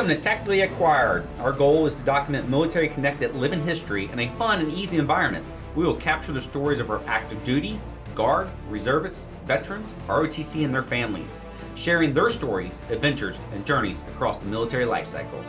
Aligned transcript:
Welcome 0.00 0.16
to 0.16 0.22
Tactically 0.22 0.62
Acquired. 0.62 1.26
Our 1.40 1.52
goal 1.52 1.86
is 1.86 1.94
to 1.96 2.02
document 2.04 2.48
military 2.48 2.88
connected 2.88 3.36
living 3.36 3.62
history 3.62 4.10
in 4.10 4.20
a 4.20 4.30
fun 4.30 4.60
and 4.60 4.72
easy 4.72 4.96
environment. 4.96 5.44
We 5.76 5.84
will 5.84 5.94
capture 5.94 6.32
the 6.32 6.40
stories 6.40 6.80
of 6.80 6.88
our 6.88 7.02
active 7.06 7.44
duty, 7.44 7.78
guard, 8.14 8.48
reservists, 8.70 9.26
veterans, 9.44 9.96
ROTC, 10.08 10.64
and 10.64 10.72
their 10.72 10.82
families, 10.82 11.38
sharing 11.74 12.14
their 12.14 12.30
stories, 12.30 12.80
adventures, 12.88 13.42
and 13.52 13.66
journeys 13.66 14.00
across 14.14 14.38
the 14.38 14.46
military 14.46 14.86
life 14.86 15.06
cycle. 15.06 15.44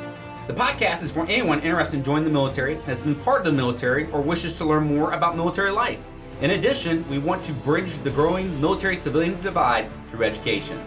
The 0.47 0.53
podcast 0.53 1.01
is 1.01 1.11
for 1.11 1.25
anyone 1.29 1.61
interested 1.61 1.99
in 1.99 2.03
joining 2.03 2.25
the 2.25 2.31
military, 2.31 2.75
has 2.81 2.99
been 2.99 3.15
part 3.15 3.39
of 3.39 3.45
the 3.45 3.53
military, 3.53 4.11
or 4.11 4.19
wishes 4.19 4.57
to 4.57 4.65
learn 4.65 4.83
more 4.83 5.13
about 5.13 5.37
military 5.37 5.71
life. 5.71 6.05
In 6.41 6.51
addition, 6.51 7.07
we 7.07 7.19
want 7.19 7.41
to 7.45 7.53
bridge 7.53 7.93
the 7.99 8.09
growing 8.09 8.59
military 8.59 8.97
civilian 8.97 9.41
divide 9.41 9.89
through 10.09 10.25
education. 10.25 10.83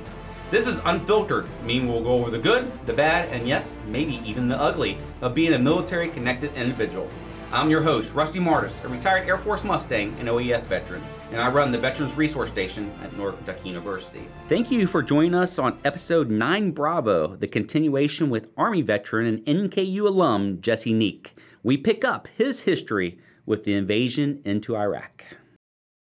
This 0.55 0.69
is 0.69 0.81
unfiltered, 0.85 1.49
meaning 1.65 1.89
we'll 1.89 2.05
go 2.05 2.13
over 2.13 2.31
the 2.31 2.39
good, 2.39 2.71
the 2.87 2.93
bad, 2.93 3.29
and 3.31 3.49
yes, 3.49 3.83
maybe 3.89 4.23
even 4.25 4.47
the 4.47 4.57
ugly 4.57 4.99
of 5.21 5.35
being 5.35 5.55
a 5.55 5.59
military 5.59 6.09
connected 6.09 6.55
individual. 6.55 7.11
I'm 7.51 7.71
your 7.71 7.83
host, 7.83 8.15
Rusty 8.15 8.39
Martis, 8.39 8.81
a 8.85 8.89
retired 8.89 9.27
Air 9.27 9.37
Force 9.37 9.65
Mustang 9.65 10.15
and 10.21 10.29
OEF 10.29 10.63
veteran, 10.67 11.03
and 11.33 11.41
I 11.41 11.51
run 11.51 11.73
the 11.73 11.79
Veterans 11.79 12.15
Resource 12.15 12.51
Station 12.51 12.89
at 13.03 13.13
North 13.17 13.37
Kentucky 13.39 13.69
University. 13.69 14.29
Thank 14.47 14.71
you 14.71 14.87
for 14.87 15.03
joining 15.03 15.35
us 15.35 15.59
on 15.59 15.77
episode 15.85 16.31
9 16.31 16.71
Bravo, 16.71 17.35
the 17.35 17.49
continuation 17.49 18.31
with 18.31 18.53
Army 18.57 18.83
veteran 18.83 19.27
and 19.27 19.71
NKU 19.73 20.03
alum 20.03 20.61
Jesse 20.61 20.93
Neack. 20.95 21.35
We 21.65 21.77
pick 21.77 22.05
up 22.05 22.29
his 22.29 22.61
history 22.61 23.19
with 23.45 23.65
the 23.65 23.75
invasion 23.75 24.41
into 24.45 24.77
Iraq. 24.77 25.25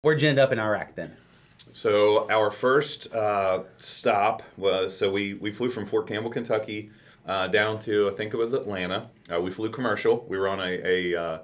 Where'd 0.02 0.20
you 0.20 0.28
end 0.28 0.38
up 0.38 0.52
in 0.52 0.58
Iraq 0.58 0.94
then? 0.94 1.16
So 1.76 2.26
our 2.30 2.50
first 2.50 3.12
uh, 3.12 3.64
stop 3.76 4.42
was 4.56 4.96
so 4.96 5.10
we 5.10 5.34
we 5.34 5.50
flew 5.50 5.68
from 5.68 5.84
Fort 5.84 6.06
Campbell, 6.06 6.30
Kentucky, 6.30 6.88
uh, 7.26 7.48
down 7.48 7.78
to 7.80 8.08
I 8.08 8.14
think 8.14 8.32
it 8.32 8.38
was 8.38 8.54
Atlanta. 8.54 9.10
Uh, 9.30 9.42
we 9.42 9.50
flew 9.50 9.68
commercial. 9.68 10.24
We 10.26 10.38
were 10.38 10.48
on 10.48 10.58
a 10.58 11.12
a, 11.12 11.22
uh, 11.22 11.38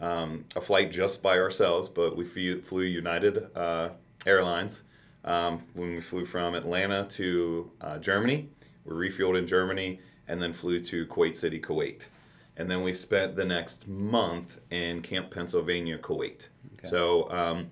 um, 0.00 0.46
a 0.56 0.62
flight 0.62 0.90
just 0.90 1.22
by 1.22 1.38
ourselves, 1.38 1.90
but 1.90 2.16
we 2.16 2.24
flew, 2.24 2.62
flew 2.62 2.84
United 2.84 3.54
uh, 3.54 3.90
Airlines. 4.24 4.84
Um, 5.22 5.62
when 5.74 5.90
we 5.90 6.00
flew 6.00 6.24
from 6.24 6.54
Atlanta 6.54 7.04
to 7.10 7.70
uh, 7.82 7.98
Germany, 7.98 8.48
we 8.86 8.94
refueled 8.94 9.38
in 9.38 9.46
Germany, 9.46 10.00
and 10.28 10.40
then 10.40 10.54
flew 10.54 10.80
to 10.80 11.04
Kuwait 11.08 11.36
City, 11.36 11.60
Kuwait. 11.60 12.06
And 12.56 12.70
then 12.70 12.82
we 12.82 12.94
spent 12.94 13.36
the 13.36 13.44
next 13.44 13.86
month 13.86 14.62
in 14.70 15.02
Camp 15.02 15.30
Pennsylvania, 15.30 15.98
Kuwait. 15.98 16.48
Okay. 16.78 16.88
So 16.88 17.30
um, 17.30 17.66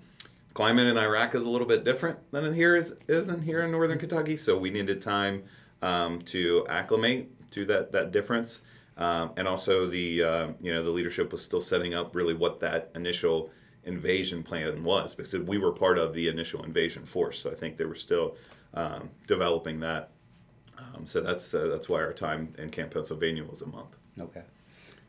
climate 0.53 0.87
in 0.87 0.97
Iraq 0.97 1.35
is 1.35 1.43
a 1.43 1.49
little 1.49 1.67
bit 1.67 1.83
different 1.83 2.19
than 2.31 2.45
in 2.45 2.53
here 2.53 2.75
is 2.75 2.95
isn't 3.07 3.41
here 3.41 3.61
in 3.61 3.71
northern 3.71 3.99
Kentucky. 3.99 4.37
So 4.37 4.57
we 4.57 4.69
needed 4.69 5.01
time 5.01 5.43
um, 5.81 6.21
to 6.23 6.65
acclimate 6.69 7.51
to 7.51 7.65
that 7.65 7.91
that 7.91 8.11
difference, 8.11 8.61
um, 8.97 9.31
and 9.37 9.47
also 9.47 9.87
the 9.87 10.23
uh, 10.23 10.47
you 10.59 10.73
know 10.73 10.83
the 10.83 10.89
leadership 10.89 11.31
was 11.31 11.41
still 11.41 11.61
setting 11.61 11.93
up 11.93 12.15
really 12.15 12.33
what 12.33 12.59
that 12.61 12.91
initial 12.95 13.49
invasion 13.85 14.43
plan 14.43 14.81
was 14.83 15.13
because 15.13 15.37
we 15.37 15.57
were 15.57 15.71
part 15.71 15.97
of 15.97 16.13
the 16.13 16.27
initial 16.27 16.63
invasion 16.63 17.05
force. 17.05 17.39
So 17.39 17.51
I 17.51 17.55
think 17.55 17.77
they 17.77 17.85
were 17.85 17.95
still 17.95 18.37
um, 18.73 19.09
developing 19.27 19.79
that. 19.81 20.11
Um, 20.77 21.05
so 21.05 21.21
that's 21.21 21.53
uh, 21.53 21.67
that's 21.67 21.89
why 21.89 22.01
our 22.01 22.13
time 22.13 22.53
in 22.57 22.69
Camp 22.69 22.91
Pennsylvania 22.91 23.43
was 23.43 23.61
a 23.61 23.67
month. 23.67 23.95
Okay 24.21 24.43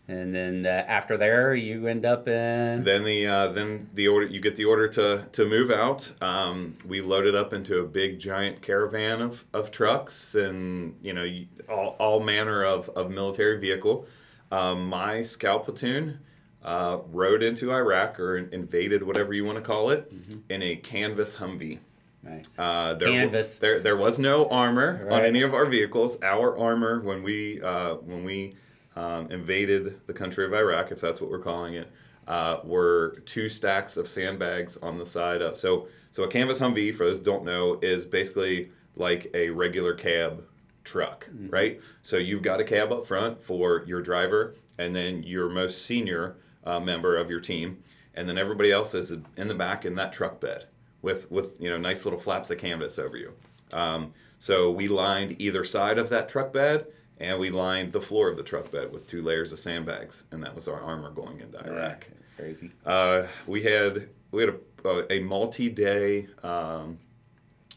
and 0.06 0.34
then 0.34 0.66
uh, 0.66 0.84
after 0.86 1.16
there 1.16 1.54
you 1.54 1.86
end 1.86 2.04
up 2.04 2.28
in 2.28 2.84
then 2.84 3.04
the 3.04 3.26
uh, 3.26 3.48
then 3.48 3.88
the 3.94 4.06
order 4.06 4.26
you 4.26 4.40
get 4.40 4.56
the 4.56 4.64
order 4.64 4.86
to 4.86 5.24
to 5.32 5.46
move 5.46 5.70
out 5.70 6.12
um, 6.22 6.72
we 6.86 7.00
loaded 7.00 7.34
up 7.34 7.52
into 7.52 7.80
a 7.80 7.84
big 7.84 8.18
giant 8.18 8.60
caravan 8.60 9.22
of, 9.22 9.44
of 9.54 9.70
trucks 9.70 10.34
and 10.34 10.94
you 11.02 11.12
know 11.12 11.26
all, 11.68 11.96
all 11.98 12.20
manner 12.20 12.64
of, 12.64 12.88
of 12.90 13.10
military 13.10 13.58
vehicle 13.58 14.06
um, 14.52 14.86
my 14.86 15.22
scout 15.22 15.64
platoon 15.64 16.18
uh, 16.62 16.98
rode 17.10 17.42
into 17.42 17.72
iraq 17.72 18.20
or 18.20 18.36
invaded 18.36 19.02
whatever 19.02 19.32
you 19.32 19.44
want 19.44 19.56
to 19.56 19.62
call 19.62 19.90
it 19.90 20.12
mm-hmm. 20.12 20.40
in 20.50 20.62
a 20.62 20.76
canvas 20.76 21.36
humvee 21.36 21.78
Nice. 22.22 22.58
Uh, 22.58 22.94
there, 22.94 23.08
Canvas. 23.08 23.58
There, 23.58 23.80
there 23.80 23.98
was 23.98 24.18
no 24.18 24.48
armor 24.48 25.04
right. 25.04 25.20
on 25.20 25.26
any 25.26 25.42
of 25.42 25.52
our 25.52 25.66
vehicles. 25.66 26.16
Our 26.22 26.56
armor, 26.58 27.00
when 27.00 27.22
we 27.22 27.60
uh, 27.60 27.96
when 27.96 28.24
we 28.24 28.54
um, 28.96 29.30
invaded 29.30 30.00
the 30.06 30.12
country 30.12 30.44
of 30.44 30.54
Iraq, 30.54 30.92
if 30.92 31.00
that's 31.00 31.20
what 31.20 31.30
we're 31.30 31.38
calling 31.38 31.74
it, 31.74 31.90
uh, 32.26 32.58
were 32.64 33.22
two 33.26 33.48
stacks 33.48 33.96
of 33.96 34.08
sandbags 34.08 34.76
on 34.78 34.98
the 34.98 35.06
side 35.06 35.42
of. 35.42 35.56
So, 35.56 35.88
so 36.10 36.22
a 36.22 36.28
canvas 36.28 36.58
Humvee, 36.58 36.94
for 36.94 37.06
those 37.06 37.18
who 37.18 37.24
don't 37.24 37.44
know, 37.44 37.78
is 37.82 38.04
basically 38.04 38.70
like 38.96 39.30
a 39.34 39.50
regular 39.50 39.94
cab 39.94 40.44
truck, 40.84 41.26
mm-hmm. 41.26 41.48
right? 41.48 41.80
So 42.02 42.16
you've 42.16 42.42
got 42.42 42.60
a 42.60 42.64
cab 42.64 42.92
up 42.92 43.06
front 43.06 43.40
for 43.40 43.84
your 43.86 44.00
driver, 44.00 44.54
and 44.78 44.94
then 44.94 45.22
your 45.22 45.48
most 45.48 45.84
senior 45.84 46.36
uh, 46.64 46.80
member 46.80 47.16
of 47.16 47.30
your 47.30 47.40
team, 47.40 47.82
and 48.14 48.28
then 48.28 48.38
everybody 48.38 48.70
else 48.70 48.94
is 48.94 49.12
in 49.36 49.48
the 49.48 49.54
back 49.54 49.84
in 49.84 49.94
that 49.96 50.12
truck 50.12 50.40
bed 50.40 50.66
with 51.02 51.30
with 51.30 51.60
you 51.60 51.68
know 51.68 51.76
nice 51.76 52.04
little 52.04 52.18
flaps 52.18 52.50
of 52.50 52.58
canvas 52.58 52.98
over 52.98 53.16
you. 53.16 53.32
Um, 53.72 54.12
so 54.38 54.70
we 54.70 54.88
lined 54.88 55.36
either 55.40 55.64
side 55.64 55.98
of 55.98 56.08
that 56.10 56.28
truck 56.28 56.52
bed 56.52 56.86
and 57.20 57.38
we 57.38 57.50
lined 57.50 57.92
the 57.92 58.00
floor 58.00 58.28
of 58.28 58.36
the 58.36 58.42
truck 58.42 58.70
bed 58.70 58.92
with 58.92 59.06
two 59.06 59.22
layers 59.22 59.52
of 59.52 59.58
sandbags, 59.58 60.24
and 60.30 60.42
that 60.42 60.54
was 60.54 60.68
our 60.68 60.80
armor 60.80 61.10
going 61.10 61.40
into 61.40 61.58
Iraq. 61.66 62.06
Crazy. 62.36 62.70
Uh, 62.84 63.26
we 63.46 63.62
had 63.62 64.08
we 64.32 64.42
had 64.42 64.54
a, 64.84 65.12
a 65.12 65.20
multi-day 65.20 66.26
um, 66.42 66.98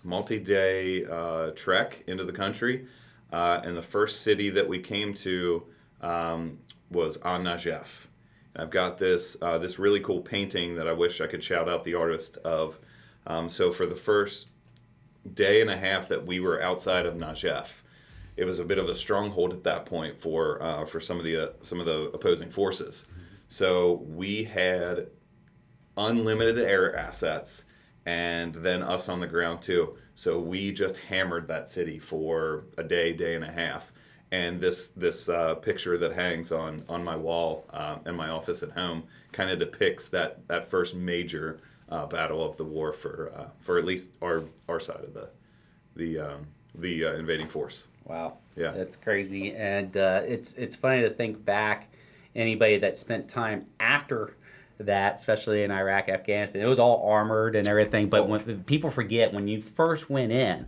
multi-day 0.04 1.06
uh, 1.06 1.52
trek 1.52 2.04
into 2.08 2.24
the 2.24 2.32
country, 2.32 2.88
uh, 3.32 3.62
and 3.64 3.78
the 3.78 3.82
first 3.82 4.22
city 4.22 4.50
that 4.50 4.68
we 4.68 4.80
came 4.80 5.14
to 5.14 5.64
um, 6.02 6.58
was 6.90 7.18
An 7.18 7.44
Najaf. 7.44 8.08
I've 8.56 8.72
got 8.72 8.98
this 8.98 9.38
uh, 9.42 9.58
this 9.60 9.78
really 9.78 10.00
cool 10.00 10.22
painting 10.22 10.76
that 10.76 10.88
I 10.88 10.94
wish 10.94 11.22
I 11.22 11.28
could 11.28 11.44
shout 11.44 11.70
out 11.70 11.84
the 11.84 11.94
artist 11.94 12.38
of. 12.38 12.80
Um, 13.28 13.50
so 13.50 13.72
for 13.72 13.86
the 13.86 13.96
first 13.96 14.54
day 15.34 15.62
and 15.62 15.70
a 15.70 15.78
half 15.78 16.08
that 16.08 16.26
we 16.26 16.40
were 16.40 16.62
outside 16.62 17.06
of 17.06 17.16
Najaf, 17.16 17.82
it 18.38 18.46
was 18.46 18.60
a 18.60 18.64
bit 18.64 18.78
of 18.78 18.88
a 18.88 18.96
stronghold 18.96 19.52
at 19.52 19.64
that 19.64 19.86
point 19.86 20.18
for 20.18 20.62
uh, 20.62 20.86
for 20.86 21.00
some 21.00 21.18
of 21.18 21.26
the 21.26 21.36
uh, 21.36 21.50
some 21.62 21.80
of 21.80 21.86
the 21.86 22.12
opposing 22.14 22.50
forces. 22.50 23.06
So 23.50 24.04
we 24.08 24.44
had 24.44 25.08
unlimited 25.98 26.60
air 26.60 26.96
assets, 26.96 27.66
and 28.06 28.54
then 28.54 28.84
us 28.84 29.10
on 29.10 29.20
the 29.20 29.28
ground 29.28 29.62
too. 29.62 29.98
So 30.14 30.40
we 30.40 30.72
just 30.72 30.98
hammered 30.98 31.48
that 31.48 31.68
city 31.68 32.00
for 32.00 32.66
a 32.78 32.84
day, 32.84 33.14
day 33.14 33.36
and 33.36 33.44
a 33.44 33.52
half. 33.52 33.92
And 34.32 34.62
this 34.62 34.88
this 34.88 35.30
uh, 35.30 35.56
picture 35.56 35.98
that 35.98 36.14
hangs 36.14 36.52
on 36.52 36.84
on 36.88 37.04
my 37.04 37.16
wall 37.16 37.66
uh, 37.72 37.98
in 38.06 38.16
my 38.16 38.30
office 38.30 38.62
at 38.62 38.72
home 38.72 39.04
kind 39.32 39.50
of 39.50 39.58
depicts 39.58 40.10
that 40.10 40.48
that 40.48 40.70
first 40.70 40.96
major 40.96 41.60
uh, 41.90 42.06
battle 42.06 42.46
of 42.46 42.58
the 42.58 42.64
war 42.64 42.94
for 42.94 43.32
uh, 43.36 43.48
for 43.60 43.80
at 43.80 43.86
least 43.86 44.12
our 44.22 44.44
our 44.68 44.80
side 44.80 45.04
of 45.04 45.14
the 45.14 45.30
the 45.96 46.20
um, 46.20 46.48
the 46.76 47.06
invading 47.06 47.48
force. 47.48 47.88
Wow. 48.06 48.38
Yeah. 48.56 48.72
That's 48.72 48.96
crazy, 48.96 49.54
and 49.54 49.96
uh, 49.96 50.22
it's 50.26 50.54
it's 50.54 50.76
funny 50.76 51.02
to 51.02 51.10
think 51.10 51.44
back. 51.44 51.92
Anybody 52.36 52.78
that 52.78 52.96
spent 52.98 53.28
time 53.28 53.66
after 53.80 54.36
that, 54.80 55.16
especially 55.16 55.64
in 55.64 55.72
Iraq, 55.72 56.08
Afghanistan, 56.10 56.62
it 56.62 56.68
was 56.68 56.80
all 56.80 57.10
armored 57.10 57.56
and 57.56 57.68
everything. 57.68 58.10
But 58.10 58.28
when 58.28 58.64
people 58.64 58.90
forget 58.90 59.34
when 59.34 59.48
you 59.48 59.62
first 59.62 60.10
went 60.10 60.32
in, 60.32 60.68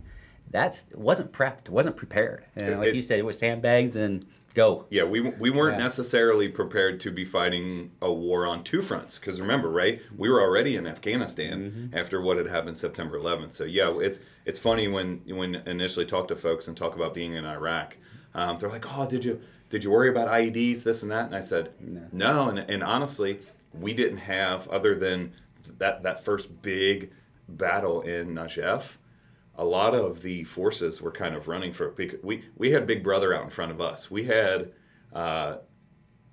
that's 0.50 0.86
wasn't 0.94 1.32
prepped, 1.32 1.68
wasn't 1.68 1.96
prepared. 1.96 2.44
And 2.56 2.78
like 2.78 2.88
it, 2.88 2.94
you 2.94 3.02
said, 3.02 3.18
it 3.18 3.24
was 3.24 3.38
sandbags 3.38 3.96
and 3.96 4.26
go. 4.54 4.86
Yeah, 4.90 5.04
we, 5.04 5.20
we 5.20 5.50
weren't 5.50 5.78
yeah. 5.78 5.84
necessarily 5.84 6.48
prepared 6.48 7.00
to 7.00 7.10
be 7.10 7.24
fighting 7.24 7.92
a 8.02 8.12
war 8.12 8.46
on 8.46 8.62
two 8.64 8.82
fronts 8.82 9.18
because 9.18 9.40
remember, 9.40 9.70
right? 9.70 10.00
We 10.16 10.28
were 10.28 10.40
already 10.40 10.76
in 10.76 10.86
Afghanistan 10.86 11.60
mm-hmm. 11.70 11.98
after 11.98 12.20
what 12.20 12.36
had 12.36 12.48
happened 12.48 12.76
September 12.76 13.18
11th. 13.18 13.52
So 13.54 13.64
yeah, 13.64 13.96
it's 13.98 14.20
it's 14.44 14.58
funny 14.58 14.88
when 14.88 15.22
when 15.26 15.56
initially 15.66 16.06
talk 16.06 16.28
to 16.28 16.36
folks 16.36 16.68
and 16.68 16.76
talk 16.76 16.94
about 16.94 17.14
being 17.14 17.34
in 17.34 17.44
Iraq, 17.44 17.96
um, 18.34 18.58
they're 18.58 18.68
like, 18.68 18.86
"Oh, 18.96 19.06
did 19.06 19.24
you 19.24 19.40
did 19.68 19.84
you 19.84 19.90
worry 19.90 20.08
about 20.08 20.28
IEDs, 20.28 20.82
this 20.82 21.02
and 21.02 21.10
that?" 21.10 21.26
And 21.26 21.36
I 21.36 21.40
said, 21.40 21.72
"No." 21.80 22.08
no. 22.12 22.48
And, 22.48 22.58
and 22.58 22.82
honestly, 22.82 23.40
we 23.72 23.94
didn't 23.94 24.18
have 24.18 24.68
other 24.68 24.94
than 24.94 25.32
that 25.78 26.02
that 26.02 26.24
first 26.24 26.62
big 26.62 27.10
battle 27.48 28.00
in 28.02 28.34
Najaf 28.34 28.96
a 29.60 29.64
lot 29.64 29.94
of 29.94 30.22
the 30.22 30.42
forces 30.44 31.02
were 31.02 31.12
kind 31.12 31.34
of 31.34 31.46
running 31.46 31.70
for 31.70 31.90
because 31.90 32.22
we 32.22 32.42
we 32.56 32.70
had 32.70 32.86
Big 32.86 33.04
Brother 33.04 33.34
out 33.34 33.44
in 33.44 33.50
front 33.50 33.70
of 33.70 33.78
us. 33.78 34.10
We 34.10 34.24
had 34.24 34.72
uh, 35.12 35.58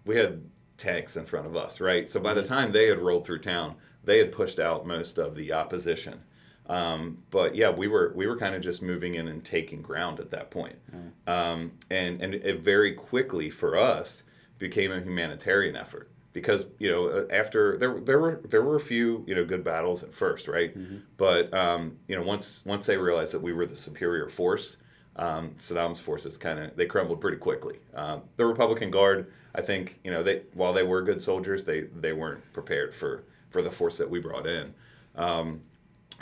we 0.05 0.15
had 0.15 0.43
tanks 0.77 1.17
in 1.17 1.25
front 1.25 1.45
of 1.45 1.57
us, 1.57 1.81
right? 1.81 2.07
So 2.07 2.21
by 2.21 2.33
the 2.33 2.41
mm-hmm. 2.41 2.53
time 2.53 2.71
they 2.71 2.87
had 2.87 2.99
rolled 2.99 3.25
through 3.25 3.39
town, 3.39 3.75
they 4.05 4.17
had 4.17 4.31
pushed 4.31 4.59
out 4.59 4.87
most 4.87 5.17
of 5.17 5.35
the 5.35 5.51
opposition. 5.51 6.21
Um, 6.67 7.17
but 7.29 7.53
yeah, 7.53 7.69
we 7.69 7.89
were 7.89 8.13
we 8.15 8.27
were 8.27 8.37
kind 8.37 8.55
of 8.55 8.61
just 8.61 8.81
moving 8.81 9.15
in 9.15 9.27
and 9.27 9.43
taking 9.43 9.81
ground 9.81 10.21
at 10.21 10.31
that 10.31 10.49
point. 10.49 10.77
Mm. 10.95 11.29
Um, 11.29 11.71
and 11.89 12.21
and 12.21 12.33
it 12.33 12.61
very 12.61 12.93
quickly 12.93 13.49
for 13.49 13.77
us 13.77 14.23
became 14.57 14.93
a 14.93 15.01
humanitarian 15.01 15.75
effort 15.75 16.09
because 16.37 16.67
you 16.77 16.91
know 16.91 17.07
uh, 17.07 17.25
after 17.31 17.79
there 17.79 17.99
there 17.99 18.19
were 18.19 18.39
there 18.47 18.61
were 18.61 18.75
a 18.75 18.79
few 18.79 19.23
you 19.25 19.33
know 19.33 19.43
good 19.43 19.63
battles 19.63 20.03
at 20.03 20.13
first 20.13 20.47
right 20.47 20.77
mm-hmm. 20.77 20.97
but 21.17 21.51
um, 21.51 21.97
you 22.07 22.15
know 22.15 22.21
once 22.21 22.61
once 22.63 22.85
they 22.85 22.95
realized 22.95 23.33
that 23.33 23.41
we 23.41 23.51
were 23.51 23.65
the 23.65 23.75
superior 23.75 24.29
force 24.29 24.77
um, 25.15 25.55
Saddam's 25.57 25.99
forces 25.99 26.37
kind 26.37 26.59
of 26.59 26.75
they 26.75 26.85
crumbled 26.85 27.19
pretty 27.19 27.37
quickly. 27.37 27.79
Um, 27.95 28.21
the 28.35 28.45
Republican 28.45 28.91
Guard, 28.91 29.31
I 29.55 29.61
think, 29.61 29.99
you 30.03 30.11
know, 30.11 30.21
they 30.21 30.43
while 30.53 30.73
they 30.73 30.83
were 30.83 31.01
good 31.01 31.23
soldiers, 31.23 31.63
they 31.63 31.81
they 31.81 32.13
weren't 32.13 32.53
prepared 32.53 32.93
for 32.93 33.23
for 33.49 33.63
the 33.63 33.71
force 33.71 33.97
that 33.97 34.09
we 34.09 34.19
brought 34.19 34.45
in. 34.45 34.73
Um, 35.15 35.61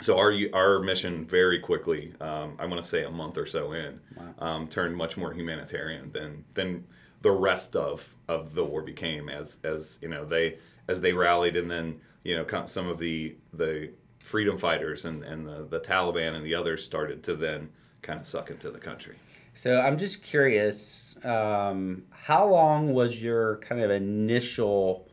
so 0.00 0.16
our 0.16 0.34
our 0.54 0.80
mission 0.80 1.26
very 1.26 1.58
quickly, 1.58 2.14
um, 2.22 2.56
I 2.58 2.64
want 2.64 2.82
to 2.82 2.88
say 2.88 3.04
a 3.04 3.10
month 3.10 3.36
or 3.36 3.44
so 3.44 3.72
in, 3.72 4.00
um, 4.38 4.66
turned 4.66 4.96
much 4.96 5.18
more 5.18 5.32
humanitarian 5.34 6.10
than 6.12 6.44
than 6.54 6.86
the 7.22 7.30
rest 7.30 7.76
of 7.76 8.14
of 8.28 8.54
the 8.54 8.64
war 8.64 8.82
became 8.82 9.28
as 9.28 9.58
as 9.64 9.98
you 10.02 10.08
know 10.08 10.24
they 10.24 10.58
as 10.88 11.00
they 11.00 11.12
rallied 11.12 11.56
and 11.56 11.70
then 11.70 12.00
you 12.24 12.36
know 12.36 12.64
some 12.66 12.88
of 12.88 12.98
the 12.98 13.36
the 13.52 13.90
freedom 14.18 14.58
fighters 14.58 15.04
and 15.04 15.22
and 15.24 15.46
the, 15.46 15.66
the 15.68 15.80
Taliban 15.80 16.34
and 16.34 16.44
the 16.44 16.54
others 16.54 16.84
started 16.84 17.22
to 17.24 17.34
then 17.34 17.70
kind 18.02 18.20
of 18.20 18.26
suck 18.26 18.50
into 18.50 18.70
the 18.70 18.78
country. 18.78 19.16
So 19.54 19.80
I'm 19.80 19.96
just 19.96 20.22
curious, 20.22 21.16
um, 21.24 22.02
how 22.10 22.46
long 22.46 22.92
was 22.92 23.22
your 23.22 23.56
kind 23.58 23.80
of 23.80 23.90
initial 23.90 25.08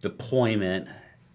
deployment 0.00 0.88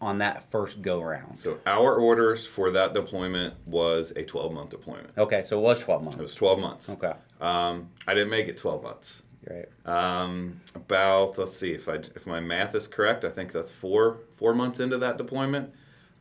on 0.03 0.17
that 0.19 0.43
first 0.43 0.81
go 0.81 1.01
round? 1.01 1.37
So 1.37 1.57
our 1.65 1.95
orders 1.95 2.45
for 2.45 2.71
that 2.71 2.93
deployment 2.93 3.53
was 3.65 4.11
a 4.15 4.23
12 4.23 4.53
month 4.53 4.69
deployment. 4.69 5.17
Okay, 5.17 5.43
so 5.43 5.57
it 5.59 5.61
was 5.61 5.79
12 5.79 6.03
months. 6.03 6.17
It 6.17 6.21
was 6.21 6.35
12 6.35 6.59
months. 6.59 6.89
Okay, 6.89 7.13
Um, 7.41 7.89
I 8.07 8.13
didn't 8.13 8.29
make 8.29 8.47
it 8.47 8.57
12 8.57 8.83
months. 8.83 9.23
Right. 9.49 9.67
Um, 9.85 10.61
about 10.73 11.37
let's 11.37 11.57
see 11.57 11.73
if 11.73 11.89
I 11.89 11.95
if 11.95 12.25
my 12.25 12.39
math 12.39 12.75
is 12.75 12.87
correct, 12.87 13.25
I 13.25 13.29
think 13.29 13.51
that's 13.51 13.73
four 13.73 14.19
four 14.37 14.53
months 14.53 14.79
into 14.79 14.97
that 14.99 15.17
deployment. 15.17 15.73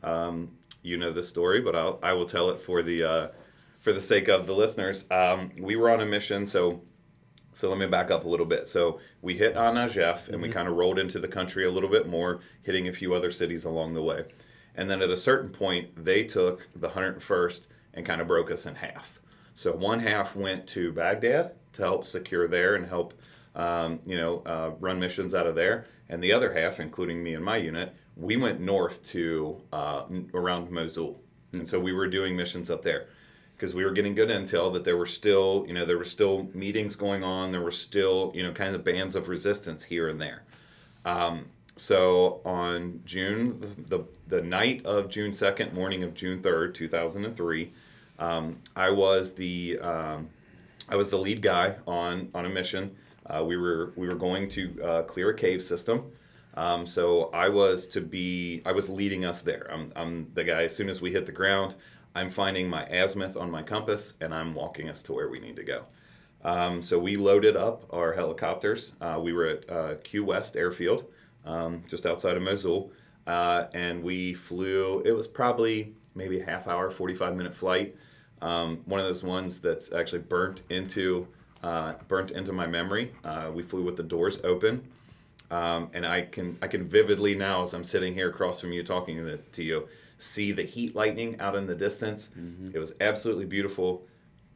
Um, 0.02 0.56
you 0.82 0.96
know 0.96 1.12
the 1.12 1.22
story, 1.22 1.60
but 1.60 1.76
I'll 1.76 2.00
I 2.02 2.14
will 2.14 2.26
tell 2.26 2.50
it 2.50 2.58
for 2.58 2.82
the 2.82 3.04
uh, 3.04 3.28
for 3.78 3.92
the 3.92 4.00
sake 4.00 4.26
of 4.26 4.48
the 4.48 4.54
listeners. 4.54 5.08
Um, 5.12 5.52
we 5.60 5.76
were 5.76 5.88
on 5.90 6.00
a 6.00 6.04
mission, 6.06 6.46
so 6.46 6.80
so 7.52 7.68
let 7.68 7.78
me 7.78 7.86
back 7.86 8.10
up 8.10 8.24
a 8.24 8.28
little 8.28 8.46
bit. 8.46 8.68
So 8.68 8.98
we 9.20 9.36
hit 9.36 9.56
on 9.56 9.74
Najaf 9.74 10.28
and 10.28 10.40
we 10.40 10.48
kind 10.48 10.68
of 10.68 10.74
rolled 10.74 10.98
into 10.98 11.18
the 11.18 11.28
country 11.28 11.64
a 11.64 11.70
little 11.70 11.90
bit 11.90 12.08
more, 12.08 12.40
hitting 12.62 12.88
a 12.88 12.92
few 12.92 13.14
other 13.14 13.30
cities 13.30 13.64
along 13.64 13.94
the 13.94 14.02
way. 14.02 14.24
And 14.74 14.90
then 14.90 15.02
at 15.02 15.10
a 15.10 15.16
certain 15.16 15.50
point, 15.50 16.02
they 16.02 16.24
took 16.24 16.66
the 16.74 16.88
101st 16.88 17.66
and 17.94 18.06
kind 18.06 18.20
of 18.22 18.26
broke 18.26 18.50
us 18.50 18.64
in 18.64 18.74
half. 18.74 19.20
So 19.54 19.72
one 19.72 20.00
half 20.00 20.34
went 20.34 20.66
to 20.68 20.92
Baghdad 20.92 21.52
to 21.74 21.82
help 21.82 22.06
secure 22.06 22.48
there 22.48 22.74
and 22.76 22.86
help, 22.86 23.12
um, 23.54 24.00
you 24.06 24.16
know, 24.16 24.42
uh, 24.46 24.70
run 24.80 24.98
missions 24.98 25.34
out 25.34 25.46
of 25.46 25.54
there. 25.54 25.86
And 26.08 26.22
the 26.22 26.32
other 26.32 26.54
half, 26.54 26.80
including 26.80 27.22
me 27.22 27.34
and 27.34 27.44
my 27.44 27.58
unit, 27.58 27.94
we 28.16 28.36
went 28.36 28.60
north 28.60 29.04
to 29.08 29.60
uh, 29.72 30.04
around 30.32 30.70
Mosul. 30.70 31.20
And 31.52 31.68
so 31.68 31.78
we 31.78 31.92
were 31.92 32.08
doing 32.08 32.34
missions 32.34 32.70
up 32.70 32.80
there 32.80 33.08
because 33.56 33.74
we 33.74 33.84
were 33.84 33.92
getting 33.92 34.14
good 34.14 34.28
intel 34.28 34.72
that 34.72 34.84
there 34.84 34.96
were 34.96 35.06
still, 35.06 35.64
you 35.68 35.74
know, 35.74 35.84
there 35.84 35.98
were 35.98 36.04
still 36.04 36.48
meetings 36.52 36.96
going 36.96 37.22
on. 37.22 37.52
There 37.52 37.60
were 37.60 37.70
still, 37.70 38.32
you 38.34 38.42
know, 38.42 38.52
kind 38.52 38.74
of 38.74 38.82
bands 38.84 39.14
of 39.14 39.28
resistance 39.28 39.84
here 39.84 40.08
and 40.08 40.20
there. 40.20 40.42
Um, 41.04 41.46
so 41.76 42.40
on 42.44 43.00
June, 43.04 43.60
the, 43.88 44.04
the, 44.28 44.42
night 44.42 44.84
of 44.84 45.08
June 45.08 45.30
2nd, 45.30 45.72
morning 45.72 46.02
of 46.02 46.14
June 46.14 46.42
3rd, 46.42 46.74
2003, 46.74 47.72
um, 48.18 48.58
I 48.76 48.90
was 48.90 49.32
the 49.32 49.78
um, 49.80 50.28
I 50.88 50.96
was 50.96 51.08
the 51.08 51.16
lead 51.16 51.42
guy 51.42 51.76
on 51.86 52.28
on 52.34 52.44
a 52.44 52.48
mission. 52.48 52.94
Uh, 53.26 53.42
we 53.44 53.56
were 53.56 53.92
we 53.96 54.06
were 54.06 54.14
going 54.14 54.48
to 54.50 54.82
uh, 54.82 55.02
clear 55.02 55.30
a 55.30 55.34
cave 55.34 55.62
system. 55.62 56.12
Um, 56.54 56.86
so 56.86 57.30
I 57.32 57.48
was 57.48 57.86
to 57.88 58.00
be 58.00 58.62
I 58.66 58.72
was 58.72 58.88
leading 58.88 59.24
us 59.24 59.42
there. 59.42 59.66
I'm, 59.72 59.92
I'm 59.96 60.30
the 60.34 60.44
guy. 60.44 60.64
As 60.64 60.76
soon 60.76 60.88
as 60.88 61.00
we 61.00 61.10
hit 61.10 61.26
the 61.26 61.32
ground, 61.32 61.74
I'm 62.14 62.30
finding 62.30 62.68
my 62.68 62.84
azimuth 62.86 63.36
on 63.36 63.50
my 63.50 63.62
compass 63.62 64.14
and 64.20 64.34
I'm 64.34 64.54
walking 64.54 64.88
us 64.88 65.02
to 65.04 65.12
where 65.12 65.28
we 65.28 65.40
need 65.40 65.56
to 65.56 65.64
go. 65.64 65.84
Um, 66.44 66.82
so 66.82 66.98
we 66.98 67.16
loaded 67.16 67.56
up 67.56 67.84
our 67.90 68.12
helicopters. 68.12 68.94
Uh, 69.00 69.20
we 69.22 69.32
were 69.32 69.46
at 69.46 69.70
uh, 69.70 69.94
Q 70.02 70.24
West 70.24 70.56
Airfield, 70.56 71.04
um, 71.44 71.82
just 71.88 72.04
outside 72.04 72.36
of 72.36 72.42
Mosul, 72.42 72.92
uh, 73.26 73.64
and 73.74 74.02
we 74.02 74.34
flew. 74.34 75.02
It 75.04 75.12
was 75.12 75.26
probably 75.26 75.94
maybe 76.14 76.40
a 76.40 76.44
half 76.44 76.66
hour, 76.66 76.90
45 76.90 77.36
minute 77.36 77.54
flight. 77.54 77.94
Um, 78.40 78.82
one 78.86 78.98
of 78.98 79.06
those 79.06 79.22
ones 79.22 79.60
that's 79.60 79.92
actually 79.92 80.22
burnt 80.22 80.62
into 80.68 81.28
uh, 81.62 81.94
burnt 82.08 82.32
into 82.32 82.52
my 82.52 82.66
memory. 82.66 83.12
Uh, 83.24 83.50
we 83.54 83.62
flew 83.62 83.84
with 83.84 83.96
the 83.96 84.02
doors 84.02 84.40
open. 84.42 84.82
Um, 85.52 85.90
and 85.92 86.06
I 86.06 86.22
can 86.22 86.56
I 86.62 86.66
can 86.66 86.84
vividly 86.84 87.34
now, 87.34 87.62
as 87.62 87.74
I'm 87.74 87.84
sitting 87.84 88.14
here 88.14 88.30
across 88.30 88.60
from 88.62 88.72
you 88.72 88.82
talking 88.82 89.18
to, 89.18 89.36
to 89.36 89.62
you, 89.62 89.86
see 90.16 90.50
the 90.50 90.62
heat 90.62 90.96
lightning 90.96 91.38
out 91.40 91.54
in 91.54 91.66
the 91.66 91.74
distance. 91.74 92.30
It 92.74 92.78
was 92.78 92.94
absolutely 93.02 93.44
beautiful, 93.44 94.02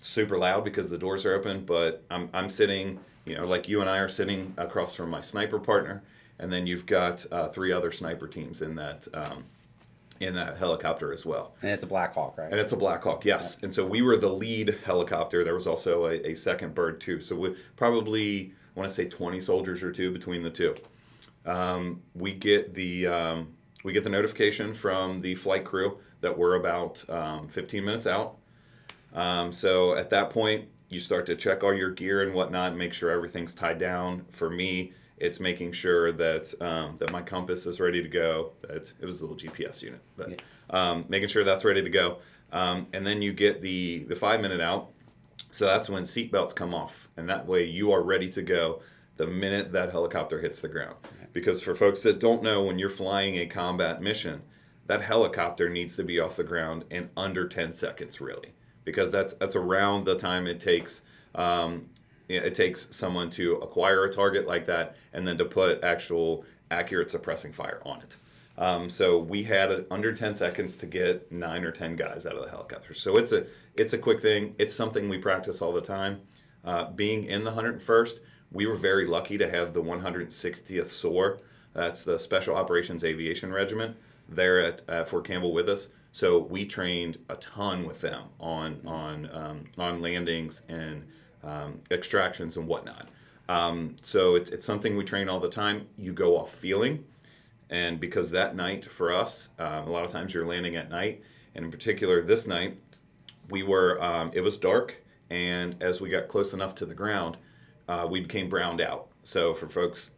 super 0.01 0.39
loud 0.39 0.65
because 0.65 0.89
the 0.89 0.97
doors 0.97 1.27
are 1.27 1.35
open. 1.35 1.67
But 1.67 2.03
I'm 2.11 2.31
I'm 2.33 2.49
sitting, 2.49 2.99
you 3.27 3.37
know, 3.37 3.45
like 3.47 3.69
you 3.69 3.83
and 3.83 3.91
I 3.91 3.99
are 3.99 4.09
sitting 4.09 4.55
across 4.57 4.95
from 4.95 5.11
my 5.11 5.21
sniper 5.21 5.59
partner, 5.59 6.03
and 6.39 6.51
then 6.51 6.67
you've 6.67 6.87
got 6.87 7.27
uh, 7.31 7.49
three 7.49 7.73
other 7.73 7.93
sniper 7.93 8.27
teams 8.27 8.63
in 8.63 8.75
that 8.77 9.07
um, 9.13 9.45
in 10.21 10.35
that 10.35 10.57
helicopter 10.57 11.13
as 11.13 11.27
well. 11.27 11.53
And 11.61 11.71
it's 11.71 11.85
a 11.85 11.87
Black 11.87 12.15
Hawk, 12.15 12.39
right? 12.39 12.51
And 12.51 12.59
it's 12.59 12.73
a 12.73 12.77
Black 12.77 13.03
Hawk, 13.03 13.27
yes. 13.27 13.59
And 13.63 13.73
so 13.73 13.85
we 13.85 14.01
were 14.01 14.17
the 14.17 14.31
lead 14.31 14.79
helicopter. 14.83 15.45
There 15.45 15.55
was 15.55 15.67
also 15.67 16.07
a, 16.07 16.29
a 16.29 16.35
second 16.35 16.75
bird 16.75 17.03
too. 17.03 17.21
So 17.21 17.37
we 17.37 17.55
probably 17.77 18.55
want 18.77 18.89
to 18.89 18.95
say 18.95 19.07
20 19.07 19.41
soldiers 19.41 19.83
or 19.83 19.91
two 19.91 20.13
between 20.13 20.43
the 20.43 20.51
two. 20.51 20.75
Um, 21.45 22.03
we 22.15 22.33
get 22.33 22.75
the 22.75 23.07
um, 23.07 23.49
we 23.83 23.93
get 23.93 24.05
the 24.05 24.11
notification 24.11 24.75
from 24.75 25.21
the 25.21 25.35
flight 25.35 25.65
crew 25.65 25.99
that 26.21 26.37
we're 26.37 26.55
about 26.55 27.09
um, 27.11 27.49
15 27.49 27.85
minutes 27.85 28.07
out. 28.07 28.37
Um, 29.15 29.53
so 29.53 29.95
at 29.97 30.11
that 30.11 30.31
point, 30.31 30.67
you 30.89 31.01
start 31.01 31.27
to 31.27 31.37
check 31.37 31.65
all 31.65 31.75
your 31.75 31.91
gear 31.91 32.23
and 32.23 32.35
whatnot, 32.35 32.71
and 32.71 32.79
make 32.79 32.93
sure 32.93 33.11
everything's 33.11 33.55
tied 33.55 33.79
down. 33.79 34.25
For 34.31 34.51
me, 34.51 34.93
it's 35.19 35.41
making 35.41 35.73
sure 35.73 36.13
that 36.13 36.53
um, 36.61 36.97
that 36.99 37.11
my 37.13 37.23
compass 37.23 37.67
is 37.67 37.81
ready 37.81 38.03
to 38.03 38.09
go. 38.09 38.53
That 38.63 38.93
it 39.01 39.07
was 39.07 39.21
a 39.21 39.27
little 39.27 39.37
GPS 39.37 39.83
unit, 39.83 40.01
but 40.17 40.43
um, 40.71 41.05
making 41.09 41.29
sure 41.29 41.45
that's 41.45 41.65
ready 41.65 41.83
to 41.83 41.91
go. 41.91 42.19
Um, 42.53 42.87
and 42.93 43.07
then 43.07 43.23
you 43.23 43.33
get 43.33 43.63
the 43.63 44.05
the 44.05 44.15
five 44.15 44.41
minute 44.41 44.61
out. 44.61 44.91
So 45.51 45.65
that's 45.65 45.89
when 45.89 46.03
seatbelts 46.03 46.55
come 46.55 46.75
off, 46.75 47.06
and 47.17 47.29
that 47.29 47.47
way 47.47 47.65
you 47.65 47.93
are 47.93 48.03
ready 48.03 48.29
to 48.31 48.43
go 48.43 48.81
the 49.17 49.27
minute 49.27 49.73
that 49.73 49.91
helicopter 49.91 50.41
hits 50.41 50.61
the 50.61 50.69
ground. 50.69 50.97
Because 51.33 51.61
for 51.61 51.75
folks 51.75 52.03
that 52.03 52.21
don't 52.21 52.43
know, 52.43 52.63
when 52.63 52.79
you're 52.79 52.91
flying 52.91 53.37
a 53.37 53.47
combat 53.47 54.03
mission, 54.03 54.43
that 54.87 55.03
helicopter 55.03 55.69
needs 55.69 55.97
to 55.97 56.05
be 56.05 56.21
off 56.21 56.37
the 56.37 56.45
ground 56.45 56.85
in 56.91 57.11
under 57.17 57.49
10 57.49 57.73
seconds, 57.75 58.21
really, 58.21 58.53
because 58.85 59.11
that's 59.11 59.33
that's 59.35 59.57
around 59.57 60.05
the 60.05 60.17
time 60.17 60.47
it 60.47 60.61
takes. 60.61 61.03
Um, 61.35 61.87
it 62.29 62.57
takes 62.57 62.89
someone 62.91 63.31
to 63.31 63.55
acquire 63.57 64.05
a 64.05 64.13
target 64.13 64.49
like 64.49 64.67
that 64.67 64.97
and 65.13 65.27
then 65.27 65.39
to 65.39 65.45
put 65.45 65.85
actual 65.85 66.45
accurate 66.73 67.09
suppressing 67.09 67.53
fire 67.53 67.81
on 67.85 68.01
it. 68.01 68.17
Um, 68.59 68.91
so 68.91 69.19
we 69.19 69.45
had 69.45 69.85
under 69.91 70.13
10 70.13 70.35
seconds 70.35 70.77
to 70.79 70.87
get 70.87 71.31
nine 71.31 71.63
or 71.65 71.71
10 71.71 71.95
guys 71.95 72.27
out 72.27 72.35
of 72.35 72.43
the 72.43 72.51
helicopter. 72.51 72.95
So 72.95 73.17
it's 73.17 73.33
a 73.33 73.47
it's 73.77 73.93
a 73.93 73.99
quick 73.99 74.21
thing. 74.21 74.55
It's 74.59 74.75
something 74.75 75.09
we 75.09 75.19
practice 75.19 75.61
all 75.61 75.73
the 75.73 75.81
time. 75.81 76.23
Uh, 76.67 76.91
being 76.91 77.25
in 77.25 77.45
the 77.45 77.53
101st, 77.53 78.19
we 78.53 78.67
were 78.67 78.75
very 78.75 79.07
lucky 79.07 79.39
to 79.39 79.49
have 79.49 79.73
the 79.73 79.83
160th 79.83 80.89
SOAR. 80.89 81.39
That's 81.73 82.05
the 82.05 82.19
Special 82.19 82.57
Operations 82.57 83.05
Aviation 83.05 83.53
Regiment 83.53 83.97
there 84.29 84.61
at, 84.61 84.83
at 84.89 85.09
Fort 85.09 85.25
Campbell 85.25 85.53
with 85.53 85.69
us. 85.69 85.89
So 86.13 86.39
we 86.39 86.65
trained 86.65 87.19
a 87.29 87.37
ton 87.37 87.85
with 87.87 88.01
them 88.01 88.25
on 88.41 88.81
on 88.87 89.29
um, 89.33 89.65
on 89.77 90.01
landings 90.01 90.63
and 90.69 91.05
um, 91.45 91.81
extractions 91.91 92.57
and 92.57 92.67
whatnot. 92.67 93.09
Um, 93.49 93.97
so 94.03 94.35
it's, 94.35 94.51
it's 94.51 94.65
something 94.65 94.97
we 94.97 95.05
train 95.05 95.29
all 95.29 95.41
the 95.41 95.51
time. 95.51 95.87
You 95.99 96.13
go 96.13 96.39
off 96.39 96.53
feeling, 96.53 97.05
and 97.69 98.01
because 98.01 98.31
that 98.31 98.57
night 98.57 98.85
for 98.87 99.13
us, 99.13 99.51
um, 99.59 99.87
a 99.87 99.91
lot 99.91 100.05
of 100.05 100.11
times 100.11 100.33
you're 100.33 100.47
landing 100.47 100.75
at 100.75 100.89
night, 100.89 101.23
and 101.55 101.65
in 101.67 101.71
particular 101.71 102.23
this 102.23 102.47
night, 102.47 102.79
we 103.51 103.63
were 103.63 104.03
um, 104.03 104.31
it 104.33 104.41
was 104.41 104.57
dark, 104.57 105.05
and 105.31 105.81
as 105.83 106.01
we 106.01 106.09
got 106.11 106.29
close 106.29 106.53
enough 106.53 106.75
to 106.77 106.87
the 106.87 106.95
ground, 106.95 107.37
uh, 107.89 108.07
we 108.11 108.21
became 108.21 108.49
browned 108.49 108.81
out. 108.81 109.09
So 109.23 109.55
for 109.55 109.69
folks 109.69 110.13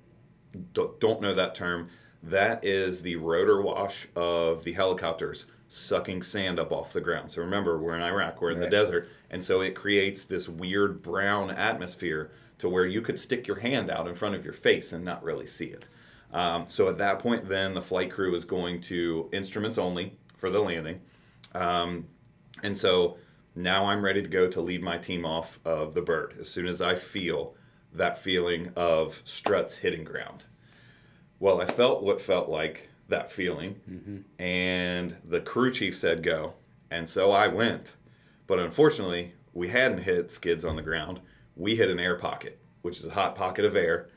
don't 0.73 0.99
don't 1.01 1.21
know 1.21 1.35
that 1.35 1.55
term, 1.55 1.89
that 2.23 2.65
is 2.65 3.03
the 3.03 3.17
rotor 3.17 3.61
wash 3.63 4.09
of 4.17 4.65
the 4.65 4.73
helicopters 4.73 5.47
sucking 5.69 6.23
sand 6.23 6.59
up 6.59 6.73
off 6.73 6.93
the 6.95 7.01
ground. 7.01 7.31
So 7.31 7.43
remember, 7.43 7.79
we're 7.79 7.95
in 7.95 8.03
Iraq, 8.03 8.41
we're 8.41 8.51
in 8.53 8.59
Right. 8.59 8.71
the 8.71 8.77
desert, 8.77 9.09
and 9.31 9.45
so 9.45 9.61
it 9.61 9.75
creates 9.75 10.25
this 10.25 10.49
weird 10.49 11.03
brown 11.03 11.51
atmosphere 11.51 12.31
to 12.59 12.69
where 12.69 12.87
you 12.87 13.03
could 13.03 13.19
stick 13.19 13.47
your 13.47 13.59
hand 13.61 13.91
out 13.91 14.09
in 14.09 14.15
front 14.15 14.35
of 14.35 14.45
your 14.45 14.55
face 14.55 14.93
and 14.93 15.05
not 15.05 15.23
really 15.23 15.47
see 15.47 15.67
it. 15.67 15.89
Um, 16.33 16.65
so 16.69 16.89
at 16.89 16.99
that 16.99 17.19
point, 17.19 17.49
then 17.49 17.75
the 17.75 17.83
flight 17.83 18.11
crew 18.11 18.35
is 18.35 18.45
going 18.45 18.81
to 18.83 19.29
instruments 19.33 19.79
only 19.79 20.17
for 20.37 20.51
the 20.51 20.61
landing. 20.61 21.01
Um, 21.55 22.07
and 22.63 22.77
so 22.77 23.19
now 23.59 23.87
I'm 23.87 24.05
ready 24.05 24.23
to 24.23 24.29
go 24.29 24.49
to 24.49 24.61
lead 24.61 24.83
my 24.83 24.99
team 24.99 25.25
off 25.27 25.59
of 25.65 25.95
the 25.95 26.03
bird 26.03 26.37
as 26.39 26.49
soon 26.49 26.67
as 26.67 26.81
I 26.81 26.95
feel 26.95 27.55
that 27.93 28.19
feeling 28.19 28.73
of 28.77 29.21
struts 29.25 29.79
hitting 29.79 30.05
ground. 30.05 30.45
Well, 31.41 31.61
I 31.61 31.67
felt 31.67 32.03
what 32.03 32.21
felt 32.21 32.49
like 32.49 32.89
that 33.09 33.31
feeling, 33.31 33.81
mm-hmm. 33.91 34.43
and 34.43 35.17
the 35.25 35.41
crew 35.41 35.73
chief 35.73 35.97
said 35.97 36.23
go, 36.23 36.55
and 36.91 37.09
so 37.09 37.33
I 37.33 37.49
went. 37.49 37.95
But 38.47 38.59
unfortunately, 38.59 39.35
we 39.53 39.69
hadn't 39.69 40.03
hit 40.03 40.31
skids 40.31 40.65
on 40.65 40.77
the 40.77 40.83
ground. 40.83 41.21
We 41.57 41.77
hit 41.77 41.91
an 41.91 41.99
air 41.99 42.17
pocket, 42.17 42.61
which 42.83 42.99
is 42.99 43.07
a 43.07 43.11
hot 43.11 43.35
pocket 43.35 43.65
of 43.65 43.77
air, 43.77 44.09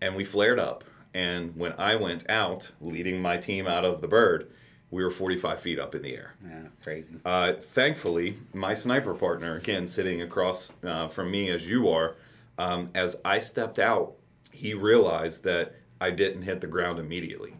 and 0.00 0.16
we 0.16 0.24
flared 0.24 0.58
up. 0.58 0.84
And 1.14 1.56
when 1.56 1.72
I 1.78 1.96
went 1.96 2.28
out, 2.28 2.72
leading 2.80 3.20
my 3.20 3.36
team 3.36 3.66
out 3.66 3.84
of 3.84 4.00
the 4.00 4.08
bird, 4.08 4.50
we 4.90 5.02
were 5.04 5.10
45 5.10 5.60
feet 5.60 5.78
up 5.78 5.94
in 5.94 6.02
the 6.02 6.14
air. 6.14 6.34
Yeah, 6.44 6.62
crazy. 6.82 7.16
Uh, 7.24 7.54
thankfully, 7.54 8.38
my 8.54 8.74
sniper 8.74 9.14
partner, 9.14 9.54
again 9.54 9.86
sitting 9.86 10.22
across 10.22 10.72
uh, 10.84 11.08
from 11.08 11.30
me 11.30 11.50
as 11.50 11.68
you 11.68 11.88
are, 11.88 12.16
um, 12.58 12.90
as 12.94 13.20
I 13.24 13.38
stepped 13.38 13.78
out, 13.78 14.14
he 14.52 14.74
realized 14.74 15.44
that 15.44 15.74
I 16.00 16.10
didn't 16.10 16.42
hit 16.42 16.60
the 16.60 16.66
ground 16.66 16.98
immediately, 16.98 17.54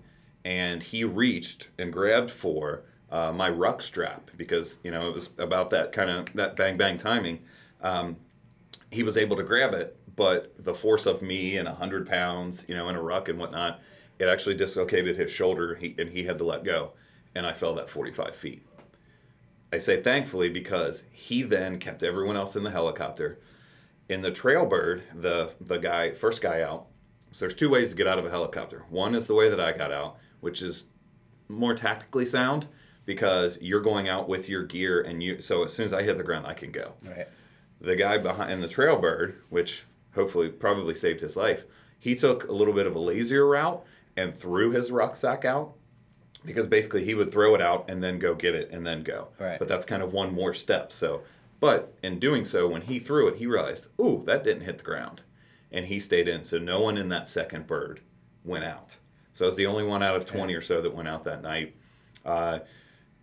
and 0.45 0.83
he 0.83 1.05
reached 1.05 1.69
and 1.79 1.93
grabbed 1.93 2.31
for 2.31 2.83
uh, 3.11 3.33
my 3.33 3.49
ruck 3.49 3.83
strap 3.83 4.31
because 4.37 4.81
you 4.83 4.91
know 4.91 5.09
it 5.09 5.15
was 5.15 5.31
about 5.39 5.71
that 5.71 5.93
kind 5.93 6.11
of 6.11 6.33
that 6.35 6.57
bang 6.57 6.77
bang 6.77 6.99
timing. 6.99 7.41
Um, 7.83 8.17
he 8.91 9.03
was 9.03 9.17
able 9.17 9.37
to 9.37 9.43
grab 9.43 9.75
it, 9.75 9.97
but 10.17 10.53
the 10.59 10.75
force 10.75 11.07
of 11.07 11.23
me 11.23 11.59
and 11.59 11.69
hundred 11.69 12.09
pounds, 12.09 12.65
you 12.69 12.75
know, 12.75 12.89
in 12.89 12.97
a 12.97 13.03
ruck 13.03 13.29
and 13.29 13.39
whatnot, 13.39 13.81
it 14.19 14.27
actually 14.27 14.57
dislocated 14.57 15.17
his 15.17 15.31
shoulder, 15.31 15.75
he, 15.75 15.95
and 15.99 16.11
he 16.11 16.25
had 16.25 16.39
to 16.39 16.45
let 16.45 16.65
go, 16.65 16.93
and 17.35 17.47
I 17.47 17.53
fell 17.53 17.75
that 17.75 17.91
forty-five 17.91 18.35
feet. 18.35 18.67
I 19.73 19.79
say 19.79 20.03
thankfully 20.03 20.49
because 20.49 21.03
he 21.13 21.43
then 21.43 21.79
kept 21.79 22.03
everyone 22.03 22.37
else 22.37 22.57
in 22.57 22.65
the 22.65 22.71
helicopter. 22.71 23.39
In 24.09 24.23
the 24.23 24.31
trail 24.31 24.65
bird, 24.65 25.03
the 25.15 25.53
the 25.61 25.77
guy 25.77 26.13
first 26.13 26.41
guy 26.41 26.63
out. 26.63 26.87
So 27.31 27.41
there's 27.41 27.55
two 27.55 27.69
ways 27.69 27.91
to 27.91 27.97
get 27.97 28.07
out 28.07 28.19
of 28.19 28.25
a 28.25 28.31
helicopter. 28.31 28.85
One 28.89 29.15
is 29.15 29.27
the 29.27 29.35
way 29.35 29.51
that 29.51 29.61
I 29.61 29.73
got 29.73 29.93
out, 29.93 30.17
which 30.41 30.63
is 30.63 30.87
more 31.49 31.75
tactically 31.75 32.25
sound 32.25 32.67
because 33.05 33.59
you're 33.61 33.81
going 33.81 34.09
out 34.09 34.29
with 34.29 34.49
your 34.49 34.65
gear 34.65 35.03
and 35.03 35.23
you 35.23 35.41
so 35.41 35.65
as 35.65 35.75
soon 35.75 35.85
as 35.85 35.93
I 35.93 36.03
hit 36.03 36.17
the 36.17 36.25
ground 36.25 36.47
I 36.47 36.55
can 36.55 36.71
go. 36.71 36.95
Right. 37.05 37.29
The 37.81 37.97
guy 37.97 38.19
behind 38.19 38.51
in 38.51 38.61
the 38.61 38.69
trail 38.69 38.99
bird, 38.99 39.37
which 39.51 39.85
hopefully 40.15 40.49
probably 40.49 40.95
saved 40.95 41.21
his 41.21 41.37
life, 41.37 41.65
he 41.99 42.15
took 42.15 42.49
a 42.49 42.53
little 42.53 42.75
bit 42.75 42.87
of 42.87 42.97
a 42.97 42.99
lazier 42.99 43.47
route 43.47 43.85
and 44.17 44.35
threw 44.35 44.71
his 44.71 44.91
rucksack 44.91 45.45
out 45.45 45.75
because 46.49 46.67
basically 46.67 47.05
he 47.05 47.15
would 47.15 47.31
throw 47.31 47.55
it 47.55 47.61
out 47.61 47.89
and 47.89 48.03
then 48.03 48.19
go 48.19 48.35
get 48.35 48.55
it 48.55 48.71
and 48.73 48.87
then 48.87 49.03
go. 49.03 49.29
Right. 49.39 49.59
But 49.59 49.69
that's 49.69 49.87
kind 49.87 50.03
of 50.03 50.13
one 50.13 50.35
more 50.35 50.55
step. 50.55 50.91
So, 50.91 51.23
but 51.61 51.95
in 52.03 52.19
doing 52.19 52.45
so, 52.45 52.67
when 52.67 52.83
he 52.83 52.99
threw 52.99 53.29
it, 53.29 53.37
he 53.37 53.47
realized, 53.47 53.89
ooh, 54.01 54.23
that 54.27 54.43
didn't 54.43 54.63
hit 54.63 54.79
the 54.79 54.85
ground, 54.85 55.23
and 55.71 55.87
he 55.87 56.01
stayed 56.01 56.27
in. 56.27 56.45
So 56.45 56.59
no 56.59 56.81
one 56.81 56.97
in 56.97 57.11
that 57.11 57.29
second 57.29 57.67
bird 57.67 58.01
went 58.45 58.65
out. 58.65 58.97
So 59.33 59.45
I 59.45 59.47
was 59.47 59.57
the 59.57 59.67
only 59.67 59.85
one 59.85 60.03
out 60.03 60.17
of 60.17 60.27
twenty 60.27 60.55
or 60.55 60.61
so 60.63 60.81
that 60.81 60.95
went 60.95 61.07
out 61.07 61.25
that 61.25 61.43
night. 61.43 61.77
Uh, 62.25 62.61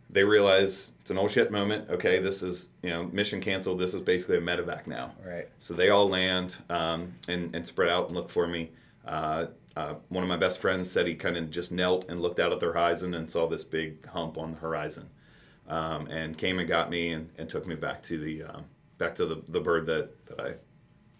they 0.09 0.23
realize 0.23 0.91
it's 1.01 1.09
an 1.09 1.17
old 1.17 1.31
shit 1.31 1.51
moment. 1.51 1.89
Okay, 1.89 2.19
this 2.19 2.43
is 2.43 2.69
you 2.83 2.89
know 2.89 3.03
mission 3.05 3.41
canceled. 3.41 3.79
This 3.79 3.93
is 3.93 4.01
basically 4.01 4.37
a 4.37 4.41
medevac 4.41 4.87
now. 4.87 5.13
Right. 5.25 5.49
So 5.59 5.73
they 5.73 5.89
all 5.89 6.07
land 6.07 6.57
um, 6.69 7.15
and, 7.27 7.55
and 7.55 7.65
spread 7.65 7.89
out 7.89 8.07
and 8.07 8.15
look 8.15 8.29
for 8.29 8.47
me. 8.47 8.71
Uh, 9.05 9.47
uh, 9.75 9.95
one 10.09 10.23
of 10.23 10.29
my 10.29 10.37
best 10.37 10.59
friends 10.61 10.89
said 10.89 11.05
he 11.07 11.15
kind 11.15 11.37
of 11.37 11.51
just 11.51 11.71
knelt 11.71 12.09
and 12.09 12.21
looked 12.21 12.39
out 12.39 12.51
at 12.53 12.59
the 12.59 12.65
horizon 12.67 13.13
and 13.13 13.29
saw 13.29 13.47
this 13.47 13.63
big 13.63 14.05
hump 14.07 14.37
on 14.37 14.51
the 14.51 14.57
horizon, 14.57 15.09
um, 15.67 16.07
and 16.07 16.37
came 16.37 16.59
and 16.59 16.67
got 16.67 16.89
me 16.89 17.11
and, 17.11 17.29
and 17.37 17.49
took 17.49 17.67
me 17.67 17.75
back 17.75 18.01
to 18.03 18.17
the 18.17 18.43
um, 18.43 18.65
back 18.97 19.13
to 19.15 19.25
the, 19.25 19.41
the 19.49 19.59
bird 19.59 19.85
that, 19.87 20.09
that 20.27 20.39
I 20.39 20.53